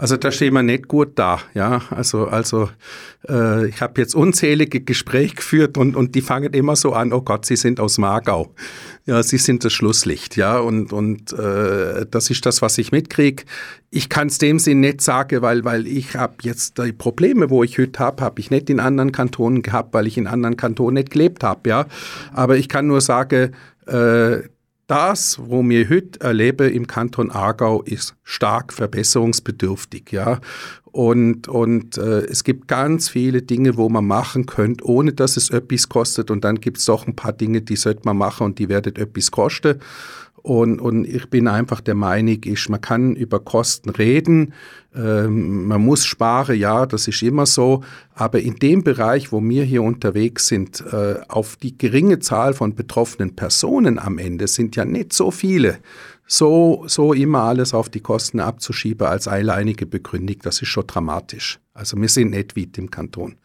Also 0.00 0.16
da 0.16 0.30
stehen 0.30 0.54
wir 0.54 0.62
nicht 0.62 0.86
gut 0.86 1.18
da, 1.18 1.40
ja. 1.54 1.82
Also 1.90 2.28
also 2.28 2.70
äh, 3.28 3.66
ich 3.66 3.80
habe 3.80 4.00
jetzt 4.00 4.14
unzählige 4.14 4.80
Gespräche 4.80 5.34
geführt 5.34 5.76
und 5.76 5.96
und 5.96 6.14
die 6.14 6.20
fangen 6.20 6.52
immer 6.52 6.76
so 6.76 6.92
an: 6.92 7.12
Oh 7.12 7.20
Gott, 7.20 7.44
Sie 7.44 7.56
sind 7.56 7.80
aus 7.80 7.98
Margau, 7.98 8.54
ja, 9.06 9.24
Sie 9.24 9.38
sind 9.38 9.64
das 9.64 9.72
Schlusslicht, 9.72 10.36
ja. 10.36 10.60
Und 10.60 10.92
und 10.92 11.32
äh, 11.32 12.06
das 12.08 12.30
ist 12.30 12.46
das, 12.46 12.62
was 12.62 12.78
ich 12.78 12.92
mitkriege. 12.92 13.42
Ich 13.90 14.08
kann 14.08 14.28
es 14.28 14.38
dem 14.38 14.60
Sinn 14.60 14.78
nicht 14.78 15.00
sagen, 15.00 15.42
weil 15.42 15.64
weil 15.64 15.88
ich 15.88 16.14
habe 16.14 16.34
jetzt 16.42 16.78
die 16.78 16.92
Probleme, 16.92 17.50
wo 17.50 17.64
ich 17.64 17.76
heute 17.76 17.98
habe, 17.98 18.22
habe 18.22 18.38
ich 18.40 18.52
nicht 18.52 18.70
in 18.70 18.78
anderen 18.78 19.10
Kantonen 19.10 19.62
gehabt, 19.62 19.94
weil 19.94 20.06
ich 20.06 20.16
in 20.16 20.28
anderen 20.28 20.56
Kantonen 20.56 20.94
nicht 20.94 21.10
gelebt 21.10 21.42
habe, 21.42 21.68
ja. 21.68 21.86
Aber 22.32 22.56
ich 22.56 22.68
kann 22.68 22.86
nur 22.86 23.00
sagen 23.00 23.52
äh, 23.88 24.42
das, 24.88 25.38
wo 25.40 25.62
wir 25.68 25.88
heute 25.88 26.20
erleben 26.20 26.72
im 26.72 26.86
Kanton 26.86 27.30
Aargau, 27.30 27.82
ist 27.82 28.16
stark 28.24 28.72
verbesserungsbedürftig, 28.72 30.10
ja. 30.10 30.40
Und, 30.90 31.46
und 31.46 31.98
äh, 31.98 32.24
es 32.24 32.42
gibt 32.42 32.66
ganz 32.66 33.10
viele 33.10 33.42
Dinge, 33.42 33.76
wo 33.76 33.88
man 33.90 34.06
machen 34.06 34.46
könnte, 34.46 34.84
ohne 34.84 35.12
dass 35.12 35.36
es 35.36 35.50
etwas 35.50 35.88
kostet. 35.88 36.30
Und 36.30 36.42
dann 36.44 36.60
gibt 36.60 36.78
es 36.78 36.86
doch 36.86 37.06
ein 37.06 37.14
paar 37.14 37.34
Dinge, 37.34 37.60
die 37.60 37.76
sollte 37.76 38.00
man 38.04 38.16
machen 38.16 38.46
und 38.46 38.58
die 38.58 38.68
werden 38.68 38.96
etwas 38.96 39.30
kosten. 39.30 39.78
Und, 40.42 40.80
und 40.80 41.04
ich 41.04 41.28
bin 41.30 41.48
einfach 41.48 41.80
der 41.80 41.94
Meinung, 41.94 42.38
ich, 42.44 42.68
man 42.68 42.80
kann 42.80 43.16
über 43.16 43.40
Kosten 43.40 43.90
reden, 43.90 44.54
ähm, 44.94 45.66
man 45.66 45.82
muss 45.82 46.04
sparen, 46.04 46.58
ja, 46.58 46.86
das 46.86 47.08
ist 47.08 47.22
immer 47.22 47.46
so. 47.46 47.82
Aber 48.14 48.40
in 48.40 48.56
dem 48.56 48.82
Bereich, 48.82 49.32
wo 49.32 49.42
wir 49.42 49.64
hier 49.64 49.82
unterwegs 49.82 50.46
sind, 50.46 50.82
äh, 50.92 51.16
auf 51.28 51.56
die 51.56 51.76
geringe 51.76 52.20
Zahl 52.20 52.54
von 52.54 52.74
betroffenen 52.74 53.36
Personen 53.36 53.98
am 53.98 54.18
Ende 54.18 54.46
sind 54.46 54.76
ja 54.76 54.84
nicht 54.84 55.12
so 55.12 55.30
viele. 55.30 55.78
So, 56.26 56.84
so 56.86 57.14
immer 57.14 57.44
alles 57.44 57.74
auf 57.74 57.88
die 57.88 58.00
Kosten 58.00 58.38
abzuschieben 58.38 59.06
als 59.06 59.26
alleinige 59.26 59.86
Begründung, 59.86 60.36
das 60.42 60.60
ist 60.60 60.68
schon 60.68 60.86
dramatisch. 60.86 61.58
Also 61.72 61.96
wir 62.00 62.08
sind 62.08 62.30
nicht 62.30 62.56
weit 62.56 62.76
im 62.76 62.90
Kanton. 62.90 63.36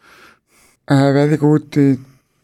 Äh, 0.85 1.13
welche 1.13 1.37
gute 1.37 1.97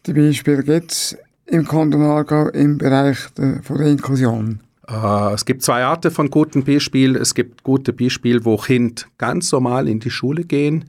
die 0.06 0.12
Beispiele 0.12 0.62
gibt 0.62 1.18
im 1.50 1.66
Kanton 1.66 2.02
Aargau 2.02 2.48
im 2.48 2.78
Bereich 2.78 3.18
der, 3.36 3.60
Inklusion? 3.80 4.60
Äh, 4.88 5.34
es 5.34 5.44
gibt 5.44 5.62
zwei 5.62 5.84
Arten 5.84 6.10
von 6.10 6.30
guten 6.30 6.64
Beispielen. 6.64 7.16
Es 7.16 7.34
gibt 7.34 7.62
gute 7.62 7.92
Beispiele, 7.92 8.44
wo 8.44 8.56
Kinder 8.56 9.02
ganz 9.18 9.52
normal 9.52 9.88
in 9.88 10.00
die 10.00 10.10
Schule 10.10 10.44
gehen. 10.44 10.86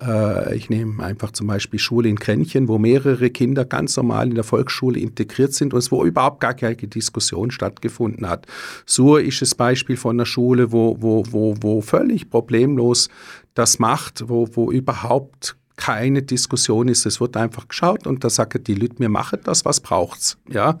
Äh, 0.00 0.56
ich 0.56 0.70
nehme 0.70 1.02
einfach 1.02 1.30
zum 1.30 1.46
Beispiel 1.46 1.78
Schule 1.78 2.08
in 2.08 2.18
Kränchen, 2.18 2.68
wo 2.68 2.78
mehrere 2.78 3.30
Kinder 3.30 3.64
ganz 3.64 3.96
normal 3.96 4.28
in 4.28 4.34
der 4.34 4.44
Volksschule 4.44 4.98
integriert 4.98 5.52
sind 5.52 5.72
und 5.72 5.78
es 5.78 5.92
wo 5.92 6.04
überhaupt 6.04 6.40
gar 6.40 6.54
keine 6.54 6.76
Diskussion 6.76 7.50
stattgefunden 7.50 8.28
hat. 8.28 8.46
Sur 8.86 9.20
ist 9.20 9.42
das 9.42 9.54
Beispiel 9.54 9.96
von 9.96 10.16
einer 10.16 10.26
Schule, 10.26 10.72
wo, 10.72 10.96
wo, 11.00 11.24
wo, 11.30 11.54
wo 11.60 11.80
völlig 11.80 12.30
problemlos 12.30 13.08
das 13.54 13.78
macht, 13.78 14.28
wo, 14.28 14.48
wo 14.54 14.72
überhaupt 14.72 15.56
keine 15.80 16.22
Diskussion 16.22 16.88
ist. 16.88 17.06
Es 17.06 17.20
wird 17.20 17.36
einfach 17.36 17.66
geschaut 17.66 18.06
und 18.06 18.22
da 18.22 18.30
sagen 18.30 18.62
die 18.62 18.74
Leute, 18.74 18.98
wir 18.98 19.08
machen 19.08 19.38
das, 19.44 19.64
was 19.64 19.80
braucht's. 19.80 20.36
Ja, 20.48 20.78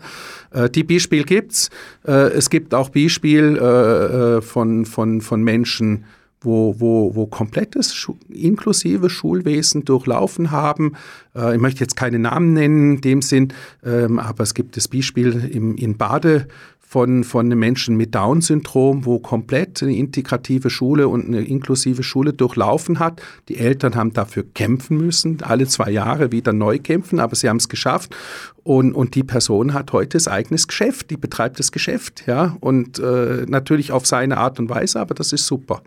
äh, 0.52 0.68
die 0.68 0.84
Beispiel 0.84 1.24
gibt's. 1.24 1.70
Äh, 2.06 2.32
es 2.32 2.50
gibt 2.50 2.74
auch 2.74 2.90
Beispiel 2.90 3.56
äh, 3.56 4.36
äh, 4.36 4.42
von, 4.42 4.84
von, 4.84 5.22
von 5.22 5.42
Menschen, 5.42 6.04
wo, 6.42 6.74
wo, 6.78 7.14
wo 7.14 7.26
komplettes 7.26 7.94
Schu 7.94 8.16
inklusive 8.28 9.08
Schulwesen 9.08 9.84
durchlaufen 9.84 10.50
haben. 10.50 10.92
Äh, 11.34 11.54
ich 11.54 11.60
möchte 11.60 11.80
jetzt 11.80 11.96
keine 11.96 12.18
Namen 12.18 12.52
nennen 12.52 12.96
in 12.96 13.00
dem 13.00 13.22
Sinn, 13.22 13.54
ähm, 13.84 14.18
aber 14.18 14.42
es 14.42 14.52
gibt 14.52 14.76
das 14.76 14.86
Beispiel 14.86 15.48
im, 15.50 15.76
in 15.76 15.96
Bade 15.96 16.46
von, 16.90 17.22
von 17.22 17.46
Menschen 17.46 17.96
mit 17.96 18.16
Down-Syndrom, 18.16 19.06
wo 19.06 19.20
komplett 19.20 19.80
eine 19.80 19.94
integrative 19.94 20.70
Schule 20.70 21.06
und 21.06 21.24
eine 21.24 21.42
inklusive 21.42 22.02
Schule 22.02 22.32
durchlaufen 22.32 22.98
hat. 22.98 23.22
Die 23.48 23.58
Eltern 23.58 23.94
haben 23.94 24.12
dafür 24.12 24.42
kämpfen 24.54 24.96
müssen, 24.96 25.40
alle 25.42 25.68
zwei 25.68 25.92
Jahre 25.92 26.32
wieder 26.32 26.52
neu 26.52 26.80
kämpfen, 26.80 27.20
aber 27.20 27.36
sie 27.36 27.48
haben 27.48 27.58
es 27.58 27.68
geschafft. 27.68 28.16
Und, 28.64 28.92
und 28.92 29.14
die 29.14 29.22
Person 29.22 29.72
hat 29.72 29.92
heute 29.92 30.18
das 30.18 30.26
eigenes 30.26 30.66
Geschäft, 30.66 31.10
die 31.10 31.16
betreibt 31.16 31.60
das 31.60 31.70
Geschäft, 31.70 32.24
ja, 32.26 32.56
und 32.58 32.98
äh, 32.98 33.44
natürlich 33.46 33.92
auf 33.92 34.04
seine 34.04 34.38
Art 34.38 34.58
und 34.58 34.68
Weise, 34.68 34.98
aber 34.98 35.14
das 35.14 35.32
ist 35.32 35.46
super. 35.46 35.82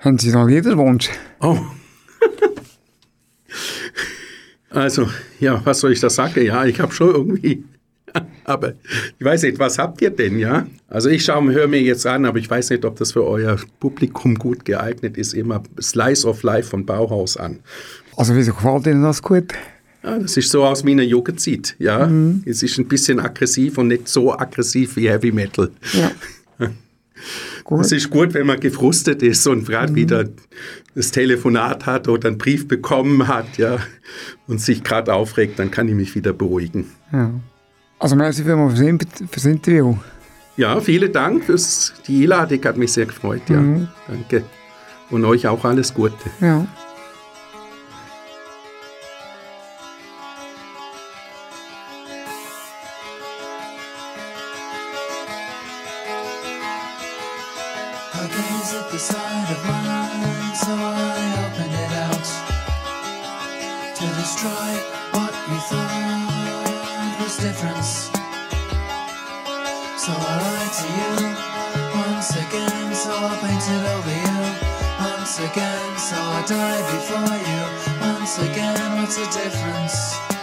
Haben 0.00 0.18
Sie 0.18 0.32
noch 0.32 0.46
Liederwunsch? 0.46 1.08
Oh. 1.40 1.56
also, 4.68 5.08
ja, 5.40 5.62
was 5.64 5.80
soll 5.80 5.92
ich 5.92 6.00
da 6.00 6.10
sagen? 6.10 6.44
Ja, 6.44 6.66
ich 6.66 6.78
habe 6.78 6.92
schon 6.92 7.14
irgendwie 7.14 7.64
aber 8.44 8.74
ich 9.18 9.24
weiß 9.24 9.42
nicht, 9.42 9.58
was 9.58 9.78
habt 9.78 10.00
ihr 10.02 10.10
denn, 10.10 10.38
ja? 10.38 10.66
Also 10.88 11.08
ich 11.08 11.24
schaue, 11.24 11.52
höre 11.52 11.68
mir 11.68 11.80
jetzt 11.80 12.06
an, 12.06 12.24
aber 12.24 12.38
ich 12.38 12.48
weiß 12.48 12.70
nicht, 12.70 12.84
ob 12.84 12.96
das 12.96 13.12
für 13.12 13.24
euer 13.24 13.56
Publikum 13.80 14.36
gut 14.36 14.64
geeignet 14.64 15.16
ist. 15.16 15.34
Immer 15.34 15.62
Slice 15.80 16.26
of 16.26 16.42
Life 16.42 16.70
von 16.70 16.86
Bauhaus 16.86 17.36
an. 17.36 17.60
Also 18.16 18.34
wieso 18.34 18.54
gefällt 18.54 18.86
Ihnen 18.86 19.02
das 19.02 19.22
gut? 19.22 19.52
Ja, 20.02 20.18
das 20.18 20.36
ist 20.36 20.50
so 20.50 20.64
aus 20.64 20.84
meiner 20.84 21.02
Jugendzeit, 21.02 21.74
ja. 21.78 22.06
Mhm. 22.06 22.42
Es 22.46 22.62
ist 22.62 22.78
ein 22.78 22.86
bisschen 22.86 23.18
aggressiv 23.18 23.76
und 23.78 23.88
nicht 23.88 24.08
so 24.08 24.32
aggressiv 24.32 24.96
wie 24.96 25.08
Heavy 25.08 25.32
Metal. 25.32 25.70
Ja. 25.92 26.10
Es 27.80 27.90
ist 27.90 28.10
gut, 28.10 28.34
wenn 28.34 28.46
man 28.46 28.60
gefrustet 28.60 29.22
ist 29.22 29.46
und 29.46 29.66
gerade 29.66 29.90
mhm. 29.90 29.96
wieder 29.96 30.24
das 30.94 31.10
Telefonat 31.10 31.86
hat 31.86 32.08
oder 32.08 32.28
einen 32.28 32.38
Brief 32.38 32.68
bekommen 32.68 33.26
hat, 33.26 33.58
ja, 33.58 33.78
und 34.46 34.60
sich 34.60 34.84
gerade 34.84 35.12
aufregt, 35.12 35.58
dann 35.58 35.70
kann 35.70 35.88
ich 35.88 35.94
mich 35.94 36.14
wieder 36.14 36.32
beruhigen. 36.32 36.86
Ja. 37.12 37.32
Also 37.98 38.14
merci 38.14 38.42
vielmals 38.42 38.78
für 38.78 38.96
das 39.32 39.44
Interview. 39.44 39.96
Ja, 40.56 40.80
vielen 40.80 41.12
Dank 41.12 41.44
für 41.44 41.56
die 42.06 42.22
Einladung, 42.22 42.64
hat 42.64 42.76
mich 42.76 42.92
sehr 42.92 43.06
gefreut. 43.06 43.42
Ja. 43.48 43.60
Mhm. 43.60 43.88
Danke. 44.08 44.44
Und 45.10 45.24
euch 45.24 45.46
auch 45.46 45.64
alles 45.64 45.92
Gute. 45.92 46.30
Ja. 46.40 46.66
Destroy 64.26 64.74
what 65.12 65.32
you 65.48 65.58
thought 65.70 65.85
difference. 67.40 68.10
So 69.98 70.12
I 70.12 70.34
lie 70.42 70.70
to 70.78 70.86
you 70.98 71.12
once 72.00 72.30
again, 72.30 72.94
so 72.94 73.10
I 73.12 73.36
paint 73.42 73.66
it 73.74 73.84
over 73.94 74.16
you 74.24 74.66
once 75.00 75.38
again, 75.38 75.98
so 75.98 76.16
I 76.16 76.42
die 76.46 76.82
before 76.92 77.36
you 77.50 77.62
once 78.00 78.38
again. 78.38 79.00
What's 79.00 79.16
the 79.16 79.26
difference? 79.26 80.35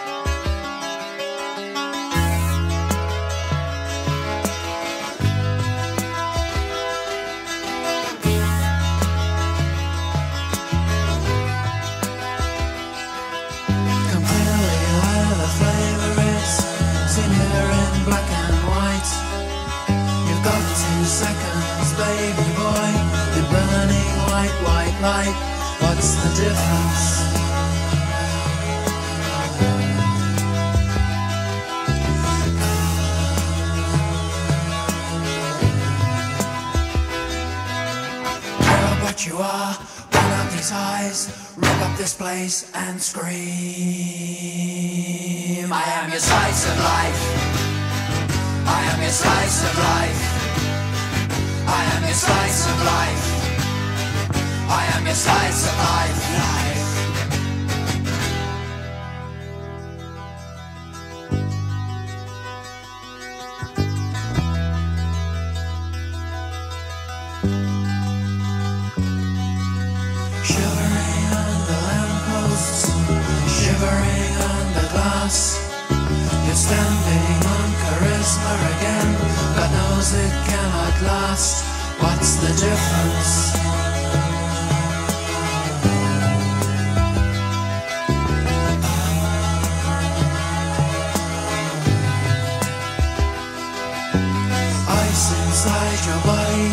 light, 25.04 25.36
what's 25.82 26.16
the 26.16 26.30
difference? 26.42 27.04
Girl, 38.64 38.96
but 39.04 39.26
you 39.28 39.36
are, 39.40 39.76
pull 40.10 40.32
up 40.40 40.48
these 40.52 40.72
eyes, 40.72 41.28
rip 41.58 41.82
up 41.82 41.98
this 41.98 42.14
place 42.14 42.72
and 42.74 43.02
scream. 43.02 43.34
I 45.70 45.84
am 46.00 46.12
your 46.12 46.22
slice 46.22 46.66
of 46.72 46.78
life. 46.80 47.22
I 48.66 48.80
am 48.94 49.02
your 49.02 49.12
slice 49.12 49.64
of 49.70 49.78
life. 49.92 50.22
I 51.68 51.84
am 51.94 52.04
your 52.04 52.14
slice 52.14 52.68
of 52.72 52.84
life. 52.86 53.33
I 55.04 55.06
am 55.06 55.08
your 55.08 55.16
slice 55.16 55.68
of 55.68 55.78
life. 55.78 56.63
Your 96.06 96.20
body, 96.24 96.70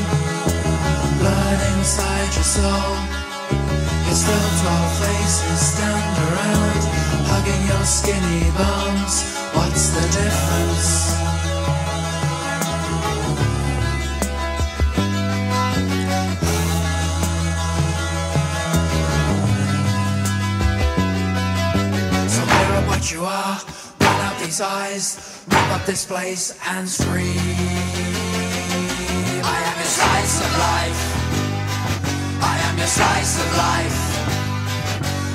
blood 1.19 1.61
inside 1.79 2.35
your 2.35 2.43
soul. 2.43 2.97
Your 4.07 4.15
still 4.15 4.49
twelve 4.61 4.93
faces 4.99 5.61
stand 5.73 6.19
around, 6.27 6.83
hugging 7.31 7.63
your 7.69 7.85
skinny 7.85 8.51
bones. 8.59 9.39
What's 9.55 9.91
the 9.91 10.03
difference? 10.19 11.15
So 22.35 22.43
clear 22.43 22.83
what 22.89 23.13
you 23.13 23.25
are, 23.25 23.61
run 24.01 24.21
out 24.27 24.37
these 24.41 24.61
eyes, 24.61 25.45
rip 25.47 25.71
up 25.71 25.87
this 25.87 26.05
place 26.05 26.59
and 26.67 26.89
scream. 26.89 27.70
Slice 29.91 30.39
of 30.47 30.53
life. 30.55 31.03
I 32.41 32.57
am 32.71 32.79
your 32.79 32.87
slice 32.87 33.35
of 33.43 33.51
life. 33.59 33.99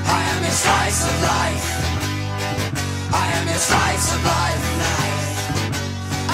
I 0.08 0.22
am 0.32 0.39
your 0.47 0.58
slice 0.64 1.01
of 1.12 1.18
life. 1.28 1.68
I 3.12 3.26
am 3.36 3.45
your 3.51 3.60
slice 3.60 4.08
of 4.16 4.22
life. 4.24 4.66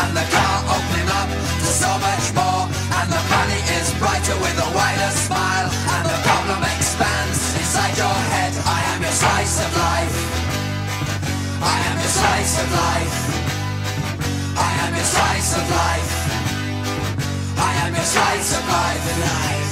And 0.05 0.11
the 0.13 0.25
car 0.29 0.57
opening 0.69 1.09
up 1.17 1.29
to 1.33 1.69
so 1.81 1.91
much 1.97 2.25
more. 2.37 2.69
And 2.93 3.09
the 3.09 3.23
money 3.33 3.61
is 3.81 3.89
brighter 3.97 4.37
with 4.37 4.57
a 4.67 4.69
wider 4.69 5.11
smile. 5.25 5.67
And 5.97 6.05
the 6.05 6.19
problem 6.21 6.61
expands 6.77 7.41
inside 7.57 7.97
your 7.97 8.17
head. 8.37 8.53
I 8.69 8.79
am 8.93 9.01
your 9.01 9.17
slice 9.17 9.65
of 9.65 9.71
life. 9.81 10.15
I 11.57 11.77
am 11.89 11.97
your 11.97 12.13
slice 12.21 12.53
of 12.61 12.69
life. 12.85 13.17
I 14.61 14.69
am 14.85 14.93
your 14.93 15.09
slice 15.09 15.57
of 15.57 15.65
life. 15.73 16.20
I 17.63 17.71
am 17.85 17.93
your 17.93 18.03
slice 18.03 18.57
of 18.57 18.67
life. 18.67 19.19
life. 19.25 19.70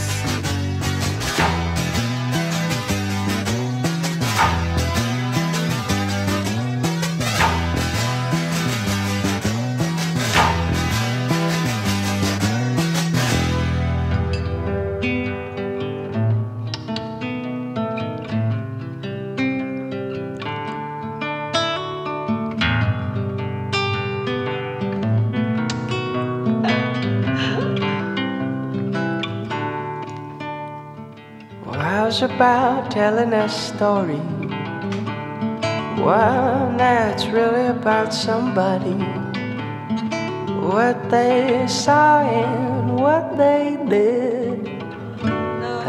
About 32.35 32.91
telling 32.91 33.33
a 33.33 33.49
story? 33.49 34.21
One 35.99 36.77
that's 36.77 37.25
really 37.27 37.67
about 37.67 38.13
somebody. 38.13 38.97
What 40.61 41.09
they 41.09 41.65
saw 41.67 42.21
and 42.21 42.99
what 42.99 43.37
they 43.37 43.77
did. 43.87 44.67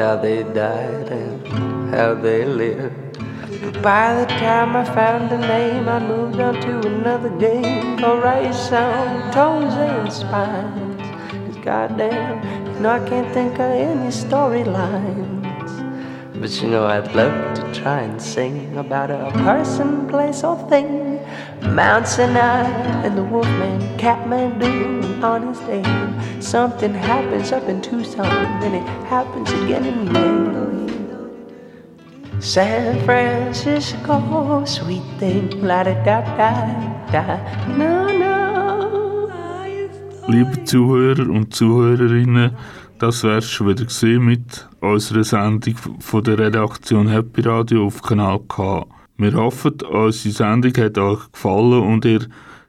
How 0.01 0.17
they 0.17 0.43
died 0.43 1.09
and 1.13 1.95
how 1.95 2.15
they 2.15 2.45
lived. 2.45 3.19
By 3.83 4.21
the 4.21 4.27
time 4.27 4.75
I 4.77 4.85
found 4.85 5.31
a 5.33 5.39
name, 5.39 5.89
I 5.89 5.99
moved 5.99 6.41
on 6.41 6.55
to 6.55 6.89
another 6.89 7.31
game. 7.39 7.99
Called 7.99 8.23
right 8.23 8.55
sound, 8.55 9.33
tones 9.33 9.75
and 9.75 10.13
spines. 10.13 11.01
Cause 11.47 11.65
goddamn, 11.65 12.75
you 12.75 12.81
know 12.81 12.91
I 12.91 13.09
can't 13.09 13.33
think 13.33 13.55
of 13.55 13.71
any 13.71 14.11
storylines. 14.11 15.40
But 16.41 16.63
you 16.63 16.69
know, 16.71 16.87
I'd 16.87 17.15
love 17.15 17.55
to 17.57 17.81
try 17.83 18.01
and 18.01 18.21
sing 18.21 18.75
about 18.79 19.11
a 19.11 19.31
person, 19.45 20.09
place, 20.09 20.43
or 20.43 20.57
thing. 20.71 21.21
Mount 21.61 22.09
Sinai 22.09 22.65
and 23.05 23.19
the 23.19 23.23
Wolfman, 23.23 23.81
Kathmandu, 23.99 25.05
and 25.05 25.23
Honest 25.23 25.63
Abe. 25.69 26.43
Something 26.43 26.95
happens 26.95 27.53
up 27.53 27.69
in 27.69 27.83
Tucson, 27.83 28.25
then 28.63 28.75
it 28.75 28.89
happens 29.07 29.53
again 29.53 29.85
in 29.85 30.11
Maine. 30.11 30.51
San 32.41 33.05
Francisco, 33.05 34.65
sweet 34.65 35.05
thing, 35.19 35.61
la 35.61 35.83
da 35.83 35.93
da 36.03 36.23
da 36.39 37.13
da. 37.13 37.37
No, 37.77 38.09
no. 38.17 38.31
Liebe 40.27 40.65
Zuhörer 40.65 41.29
und 41.29 41.55
Zuhörerinnen, 41.55 42.57
das 43.01 43.25
wär's 43.25 43.51
schon 43.51 43.67
wieder 43.69 43.87
gesehen 43.87 44.27
mit 44.27 44.69
unserer 44.81 45.25
Sendung 45.25 45.75
von 46.01 46.23
der 46.23 46.39
Redaktion 46.39 47.09
Happy 47.09 47.41
Radio 47.41 47.87
auf 47.87 48.03
Kanal 48.03 48.41
K. 48.47 48.87
Wir 49.17 49.33
hoffen, 49.33 49.79
unsere 49.91 50.35
Sendung 50.35 50.75
hat 50.77 50.99
euch 50.99 51.33
gefallen 51.33 51.83
und 51.83 52.05
ihr 52.05 52.27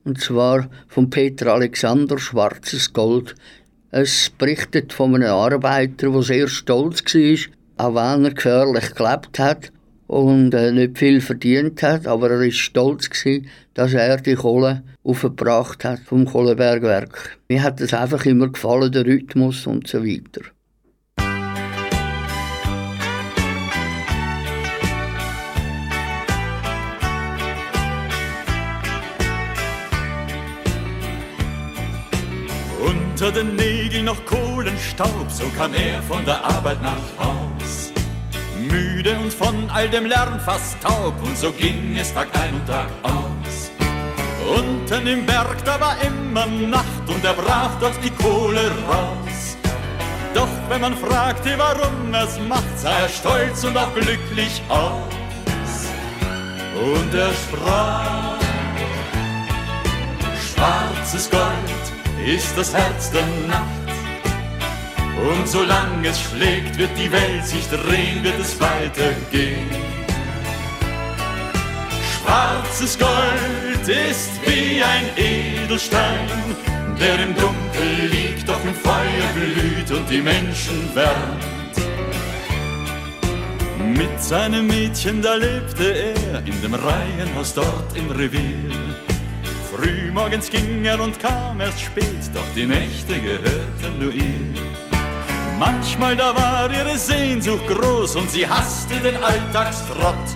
und 0.03 0.19
zwar 0.21 0.69
von 0.87 1.09
Peter 1.09 1.53
Alexander, 1.53 2.17
Schwarzes 2.17 2.93
Gold. 2.93 3.35
Es 3.89 4.29
berichtet 4.29 4.93
von 4.93 5.15
einem 5.15 5.29
Arbeiter, 5.29 6.11
der 6.11 6.21
sehr 6.21 6.47
stolz 6.47 7.03
war, 7.03 7.37
auch 7.77 7.95
wenn 7.95 8.25
er 8.25 8.31
gefährlich 8.31 8.93
gelebt 8.95 9.39
hat 9.39 9.71
und 10.13 10.53
äh, 10.53 10.71
nicht 10.71 10.99
viel 10.99 11.21
verdient 11.21 11.81
hat, 11.81 12.05
aber 12.05 12.29
er 12.29 12.41
ist 12.41 12.57
stolz 12.57 13.09
gewesen, 13.09 13.47
dass 13.73 13.93
er 13.93 14.17
die 14.17 14.35
Kohle 14.35 14.83
aufgebracht 15.03 15.83
hat 15.83 16.01
vom 16.01 16.25
Kohlebergwerk. 16.25 17.39
Mir 17.49 17.63
hat 17.63 17.81
es 17.81 17.95
einfach 17.95 18.23
immer 18.25 18.47
gefallen, 18.47 18.91
der 18.91 19.07
Rhythmus 19.07 19.65
und 19.65 19.87
so 19.87 20.05
weiter. 20.05 20.41
Unter 32.85 33.31
den 33.31 33.55
Nägeln 33.55 34.05
noch 34.05 34.23
Kohlenstaub, 34.25 35.25
so 35.29 35.45
kam 35.57 35.73
er 35.73 36.03
von 36.03 36.23
der 36.23 36.43
Arbeit 36.43 36.81
nach 36.83 37.17
Haus. 37.17 37.52
Müde 38.63 39.17
und 39.19 39.33
von 39.33 39.69
all 39.69 39.89
dem 39.89 40.05
Lärm 40.05 40.39
fast 40.39 40.81
taub, 40.81 41.13
und 41.23 41.37
so 41.37 41.51
ging 41.51 41.97
es 41.99 42.13
Tag 42.13 42.27
ein 42.33 42.53
und 42.55 42.67
Tag 42.67 42.87
aus. 43.03 43.71
Unten 44.57 45.07
im 45.07 45.25
Berg, 45.25 45.63
da 45.63 45.79
war 45.79 45.95
immer 46.01 46.45
Nacht, 46.45 47.07
und 47.07 47.23
er 47.23 47.33
brach 47.33 47.71
dort 47.79 47.97
die 48.03 48.09
Kohle 48.09 48.71
raus. 48.87 49.57
Doch 50.33 50.47
wenn 50.69 50.81
man 50.81 50.95
fragte, 50.97 51.57
warum 51.57 52.13
er's 52.13 52.39
macht, 52.47 52.77
sah 52.77 52.99
er 52.99 53.09
stolz 53.09 53.63
und 53.63 53.77
auch 53.77 53.93
glücklich 53.93 54.61
aus. 54.69 55.87
Und 56.75 57.13
er 57.13 57.31
sprach, 57.33 58.39
schwarzes 60.55 61.29
Gold 61.29 62.25
ist 62.25 62.57
das 62.57 62.73
Herz 62.73 63.11
der 63.11 63.25
Nacht. 63.47 63.82
Und 65.17 65.47
solange 65.47 66.07
es 66.07 66.19
schlägt, 66.21 66.77
wird 66.77 66.91
die 66.97 67.11
Welt 67.11 67.45
sich 67.45 67.67
drehen, 67.67 68.23
wird 68.23 68.39
es 68.39 68.59
weitergehen. 68.59 69.69
Schwarzes 72.13 72.97
Gold 72.97 73.87
ist 73.87 74.31
wie 74.45 74.81
ein 74.81 75.05
Edelstein, 75.17 76.29
der 76.99 77.15
im 77.19 77.35
Dunkel 77.35 78.09
liegt, 78.11 78.47
doch 78.47 78.63
im 78.65 78.73
Feuer 78.73 79.27
glüht 79.35 79.91
und 79.91 80.09
die 80.09 80.21
Menschen 80.21 80.89
wärmt. 80.93 81.43
Mit 83.97 84.23
seinem 84.23 84.67
Mädchen, 84.67 85.21
da 85.21 85.35
lebte 85.35 85.93
er 85.93 86.39
in 86.39 86.61
dem 86.61 86.73
Reihenhaus 86.73 87.53
dort 87.53 87.95
im 87.95 88.09
Revier. 88.09 88.71
Frühmorgens 89.71 90.49
ging 90.49 90.85
er 90.85 90.99
und 91.01 91.19
kam 91.19 91.59
erst 91.59 91.81
spät, 91.81 92.05
doch 92.33 92.45
die 92.55 92.65
Nächte 92.65 93.19
gehörten 93.19 93.99
nur 93.99 94.13
ihr. 94.13 94.72
Manchmal 95.65 96.17
da 96.17 96.35
war 96.35 96.69
ihre 96.73 96.97
Sehnsucht 96.97 97.65
groß 97.67 98.17
und 98.17 98.29
sie 98.29 98.45
hasste 98.45 98.95
den 98.95 99.15
Alltagstrott. 99.23 100.27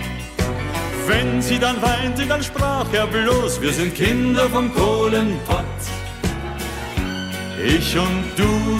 Wenn 1.05 1.41
sie 1.41 1.59
dann 1.59 1.81
weinte, 1.81 2.25
dann 2.25 2.41
sprach 2.41 2.85
er 2.93 3.07
bloß, 3.07 3.61
wir 3.61 3.73
sind 3.73 3.93
Kinder 3.93 4.47
vom 4.49 4.73
Kohlenpott. 4.73 5.81
Ich 7.61 7.97
und 7.97 8.23
du, 8.37 8.79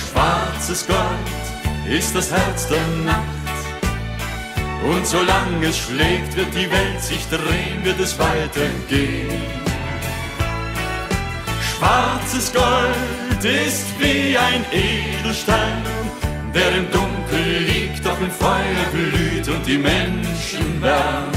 schwarzes 0.00 0.84
Gold 0.88 1.44
ist 1.88 2.12
das 2.16 2.32
Herz 2.32 2.66
der 2.66 2.86
Nacht. 3.04 3.58
Und 4.90 5.06
solange 5.06 5.66
es 5.68 5.78
schlägt, 5.78 6.34
wird 6.36 6.52
die 6.52 6.68
Welt 6.68 7.00
sich 7.00 7.24
drehen, 7.28 7.84
wird 7.84 8.00
es 8.00 8.18
weitergehen. 8.18 9.40
Schwarzes 11.62 12.52
Gold 12.52 13.29
ist 13.44 13.86
wie 13.98 14.36
ein 14.36 14.64
Edelstein, 14.72 15.82
der 16.54 16.76
im 16.76 16.90
Dunkel 16.90 17.58
liegt, 17.66 18.04
doch 18.04 18.20
im 18.20 18.30
Feuer 18.30 18.84
glüht 18.92 19.48
und 19.48 19.66
die 19.66 19.78
Menschen 19.78 20.82
wärmt. 20.82 21.36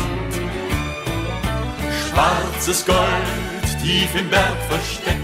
Schwarzes 2.10 2.86
Gold, 2.86 3.82
tief 3.82 4.10
im 4.20 4.30
Berg 4.30 4.58
versteckt. 4.70 5.24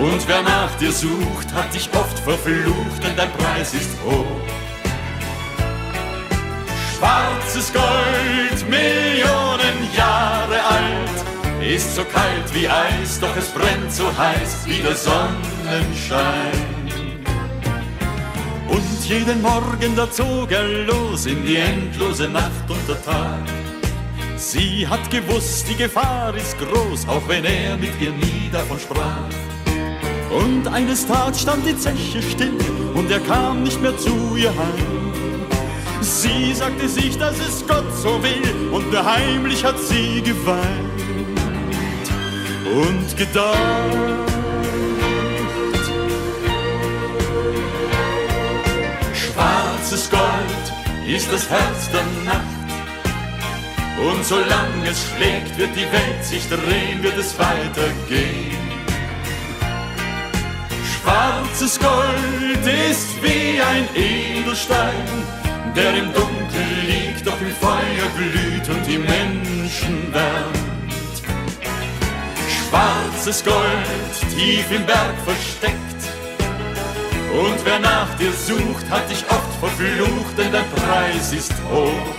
Und 0.00 0.26
wer 0.26 0.42
nach 0.42 0.74
dir 0.78 0.92
sucht, 0.92 1.52
hat 1.54 1.72
dich 1.72 1.88
oft 1.94 2.18
verflucht, 2.18 3.02
denn 3.02 3.16
dein 3.16 3.30
Preis 3.32 3.74
ist 3.74 3.96
hoch. 4.04 4.40
Schwarzes 6.96 7.72
Gold, 7.72 8.68
Millionen 8.68 9.94
Jahre 9.96 10.62
alt, 10.64 11.23
ist 11.64 11.94
so 11.94 12.04
kalt 12.04 12.52
wie 12.52 12.68
Eis, 12.68 13.18
doch 13.20 13.34
es 13.36 13.48
brennt 13.48 13.90
so 13.90 14.06
heiß 14.16 14.66
wie 14.66 14.82
der 14.82 14.94
Sonnenschein. 14.94 16.52
Und 18.68 19.08
jeden 19.08 19.40
Morgen 19.40 19.96
da 19.96 20.10
zog 20.10 20.50
er 20.50 20.66
los 20.86 21.26
in 21.26 21.44
die 21.44 21.56
endlose 21.56 22.28
Nacht 22.28 22.68
und 22.68 22.88
der 22.88 23.02
Tag. 23.02 23.40
Sie 24.36 24.86
hat 24.86 25.10
gewusst, 25.10 25.66
die 25.68 25.76
Gefahr 25.76 26.34
ist 26.34 26.56
groß, 26.58 27.08
auch 27.08 27.26
wenn 27.28 27.44
er 27.44 27.76
mit 27.76 28.00
ihr 28.00 28.12
nie 28.12 28.50
davon 28.52 28.78
sprach. 28.78 29.30
Und 30.30 30.66
eines 30.68 31.06
Tages 31.06 31.42
stand 31.42 31.64
die 31.66 31.76
Zeche 31.76 32.20
still 32.22 32.58
und 32.94 33.10
er 33.10 33.20
kam 33.20 33.62
nicht 33.62 33.80
mehr 33.80 33.96
zu 33.96 34.36
ihr 34.36 34.50
heim. 34.50 35.12
Sie 36.00 36.52
sagte 36.52 36.88
sich, 36.88 37.16
dass 37.16 37.38
es 37.38 37.66
Gott 37.66 37.90
so 38.02 38.22
will 38.22 38.70
und 38.72 38.92
nur 38.92 39.04
heimlich 39.04 39.64
hat 39.64 39.78
sie 39.78 40.20
geweint 40.20 41.03
und 42.64 43.16
gedacht. 43.16 43.58
Schwarzes 49.14 50.10
Gold 50.10 50.64
ist 51.06 51.32
das 51.32 51.48
Herz 51.48 51.90
der 51.90 52.04
Nacht. 52.24 52.54
Und 53.98 54.24
solange 54.24 54.88
es 54.90 55.06
schlägt, 55.08 55.56
wird 55.56 55.70
die 55.76 55.90
Welt 55.92 56.24
sich 56.24 56.48
drehen, 56.48 57.02
wird 57.02 57.16
es 57.16 57.38
weitergehen. 57.38 58.64
Schwarzes 60.92 61.78
Gold 61.78 62.66
ist 62.90 63.22
wie 63.22 63.60
ein 63.60 63.88
Edelstein, 63.94 65.06
der 65.76 65.90
im 65.96 66.12
Dunkel 66.12 66.66
liegt, 66.86 67.26
doch 67.26 67.40
im 67.40 67.54
Feuer 67.60 68.08
glüht 68.16 68.68
und 68.68 68.86
die 68.86 68.98
Menschen 68.98 70.12
wärmt. 70.12 70.53
Schwarzes 72.74 73.44
Gold, 73.44 74.34
tief 74.36 74.68
im 74.72 74.84
Berg 74.84 75.14
versteckt. 75.24 76.02
Und 77.32 77.64
wer 77.64 77.78
nach 77.78 78.12
dir 78.18 78.32
sucht, 78.32 78.90
hat 78.90 79.08
dich 79.08 79.24
oft 79.30 79.54
verflucht, 79.60 80.36
denn 80.36 80.50
dein 80.50 80.68
Preis 80.70 81.32
ist 81.32 81.52
hoch. 81.70 82.14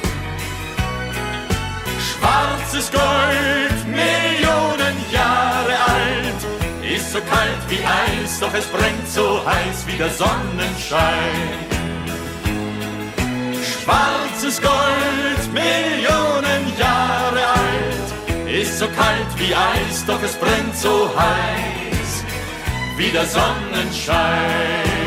Schwarzes 1.99 2.89
Gold, 2.89 3.79
Millionen 3.85 4.95
Jahre 5.11 5.75
alt, 5.93 6.39
ist 6.95 7.11
so 7.11 7.19
kalt 7.19 7.63
wie 7.67 7.83
Eis, 7.83 8.39
doch 8.39 8.53
es 8.53 8.65
brennt 8.67 9.09
so 9.09 9.41
heiß 9.45 9.85
wie 9.87 9.97
der 9.97 10.09
Sonnenschein. 10.09 11.49
Schwarzes 13.61 14.61
Gold, 14.61 15.53
Millionen 15.53 16.77
Jahre 16.79 17.13
alt, 17.13 17.14
ist 18.61 18.79
so 18.79 18.87
kalt 18.87 19.27
wie 19.37 19.53
Eis, 19.53 20.05
doch 20.05 20.21
es 20.23 20.35
brennt 20.35 20.75
so 20.77 21.09
heiß 21.15 22.23
wie 22.97 23.11
der 23.11 23.25
Sonnenschein. 23.25 25.04